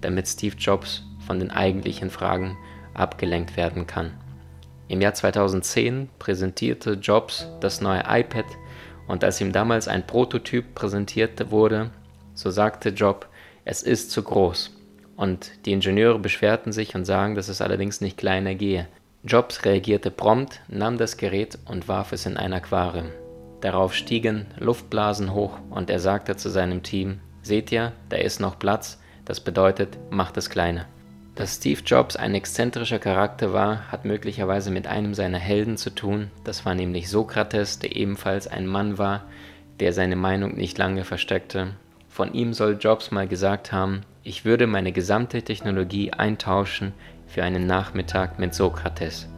damit 0.00 0.28
Steve 0.28 0.56
Jobs 0.56 1.04
von 1.26 1.40
den 1.40 1.50
eigentlichen 1.50 2.10
Fragen 2.10 2.56
abgelenkt 2.98 3.56
werden 3.56 3.86
kann. 3.86 4.12
Im 4.88 5.00
Jahr 5.00 5.14
2010 5.14 6.08
präsentierte 6.18 6.92
Jobs 6.92 7.48
das 7.60 7.80
neue 7.80 8.04
iPad 8.08 8.46
und 9.08 9.24
als 9.24 9.40
ihm 9.40 9.52
damals 9.52 9.88
ein 9.88 10.06
Prototyp 10.06 10.74
präsentiert 10.74 11.50
wurde, 11.50 11.90
so 12.34 12.50
sagte 12.50 12.90
Job, 12.90 13.28
es 13.64 13.82
ist 13.82 14.10
zu 14.10 14.22
groß. 14.22 14.72
Und 15.16 15.50
die 15.64 15.72
Ingenieure 15.72 16.18
beschwerten 16.18 16.72
sich 16.72 16.94
und 16.94 17.04
sagen, 17.04 17.34
dass 17.34 17.48
es 17.48 17.60
allerdings 17.60 18.00
nicht 18.00 18.18
kleiner 18.18 18.54
gehe. 18.54 18.86
Jobs 19.24 19.64
reagierte 19.64 20.10
prompt, 20.10 20.60
nahm 20.68 20.98
das 20.98 21.16
Gerät 21.16 21.58
und 21.64 21.88
warf 21.88 22.12
es 22.12 22.26
in 22.26 22.36
ein 22.36 22.52
Aquarium. 22.52 23.10
Darauf 23.60 23.94
stiegen 23.94 24.46
Luftblasen 24.58 25.32
hoch 25.32 25.58
und 25.70 25.90
er 25.90 25.98
sagte 25.98 26.36
zu 26.36 26.50
seinem 26.50 26.82
Team, 26.82 27.20
seht 27.42 27.72
ihr, 27.72 27.92
da 28.08 28.16
ist 28.16 28.40
noch 28.40 28.58
Platz, 28.58 29.00
das 29.24 29.40
bedeutet, 29.40 29.98
macht 30.10 30.36
es 30.36 30.50
kleiner. 30.50 30.86
Dass 31.36 31.56
Steve 31.56 31.82
Jobs 31.84 32.16
ein 32.16 32.34
exzentrischer 32.34 32.98
Charakter 32.98 33.52
war, 33.52 33.92
hat 33.92 34.06
möglicherweise 34.06 34.70
mit 34.70 34.86
einem 34.86 35.12
seiner 35.12 35.38
Helden 35.38 35.76
zu 35.76 35.90
tun, 35.90 36.30
das 36.44 36.64
war 36.64 36.74
nämlich 36.74 37.10
Sokrates, 37.10 37.78
der 37.78 37.94
ebenfalls 37.94 38.48
ein 38.48 38.66
Mann 38.66 38.96
war, 38.96 39.24
der 39.78 39.92
seine 39.92 40.16
Meinung 40.16 40.56
nicht 40.56 40.78
lange 40.78 41.04
versteckte. 41.04 41.76
Von 42.08 42.32
ihm 42.32 42.54
soll 42.54 42.78
Jobs 42.80 43.10
mal 43.10 43.28
gesagt 43.28 43.70
haben, 43.70 44.00
ich 44.22 44.46
würde 44.46 44.66
meine 44.66 44.92
gesamte 44.92 45.42
Technologie 45.42 46.10
eintauschen 46.10 46.94
für 47.26 47.44
einen 47.44 47.66
Nachmittag 47.66 48.38
mit 48.38 48.54
Sokrates. 48.54 49.28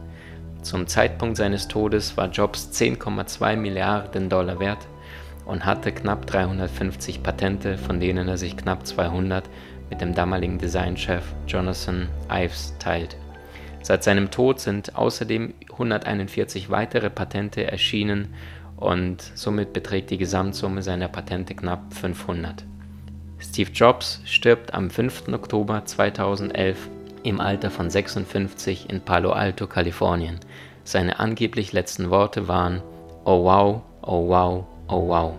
Zum 0.61 0.87
Zeitpunkt 0.87 1.35
seines 1.35 1.67
Todes 1.67 2.15
war 2.15 2.29
Jobs 2.29 2.69
10,2 2.71 3.57
Milliarden 3.57 4.29
Dollar 4.29 4.61
wert 4.61 4.87
und 5.45 5.65
hatte 5.65 5.91
knapp 5.91 6.27
350 6.27 7.23
Patente, 7.23 7.77
von 7.77 7.99
denen 7.99 8.29
er 8.29 8.37
sich 8.37 8.55
knapp 8.55 8.87
200 8.87 9.43
mit 9.89 10.01
dem 10.01 10.13
damaligen 10.13 10.57
Designchef 10.57 11.23
Jonathan 11.47 12.07
Ives 12.31 12.73
teilt. 12.79 13.17
Seit 13.81 14.03
seinem 14.03 14.29
Tod 14.29 14.59
sind 14.59 14.95
außerdem 14.95 15.53
141 15.71 16.69
weitere 16.69 17.09
Patente 17.09 17.69
erschienen 17.69 18.33
und 18.75 19.21
somit 19.35 19.73
beträgt 19.73 20.09
die 20.09 20.17
Gesamtsumme 20.17 20.81
seiner 20.81 21.07
Patente 21.07 21.55
knapp 21.55 21.93
500. 21.93 22.65
Steve 23.39 23.71
Jobs 23.71 24.21
stirbt 24.25 24.73
am 24.73 24.89
5. 24.89 25.29
Oktober 25.29 25.85
2011 25.85 26.89
im 27.23 27.39
Alter 27.39 27.69
von 27.71 27.89
56 27.89 28.89
in 28.89 29.01
Palo 29.01 29.31
Alto, 29.31 29.67
Kalifornien. 29.67 30.39
Seine 30.83 31.19
angeblich 31.19 31.73
letzten 31.73 32.09
Worte 32.09 32.47
waren 32.47 32.81
Oh 33.25 33.43
wow, 33.43 33.81
oh 34.01 34.27
wow, 34.27 34.65
oh 34.87 35.07
wow. 35.07 35.33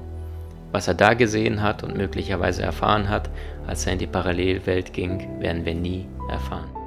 Was 0.72 0.86
er 0.86 0.94
da 0.94 1.14
gesehen 1.14 1.62
hat 1.62 1.82
und 1.82 1.96
möglicherweise 1.96 2.62
erfahren 2.62 3.08
hat, 3.08 3.28
als 3.70 3.86
er 3.86 3.92
in 3.92 3.98
die 3.98 4.06
Parallelwelt 4.08 4.92
ging, 4.92 5.40
werden 5.40 5.64
wir 5.64 5.74
nie 5.74 6.06
erfahren. 6.28 6.79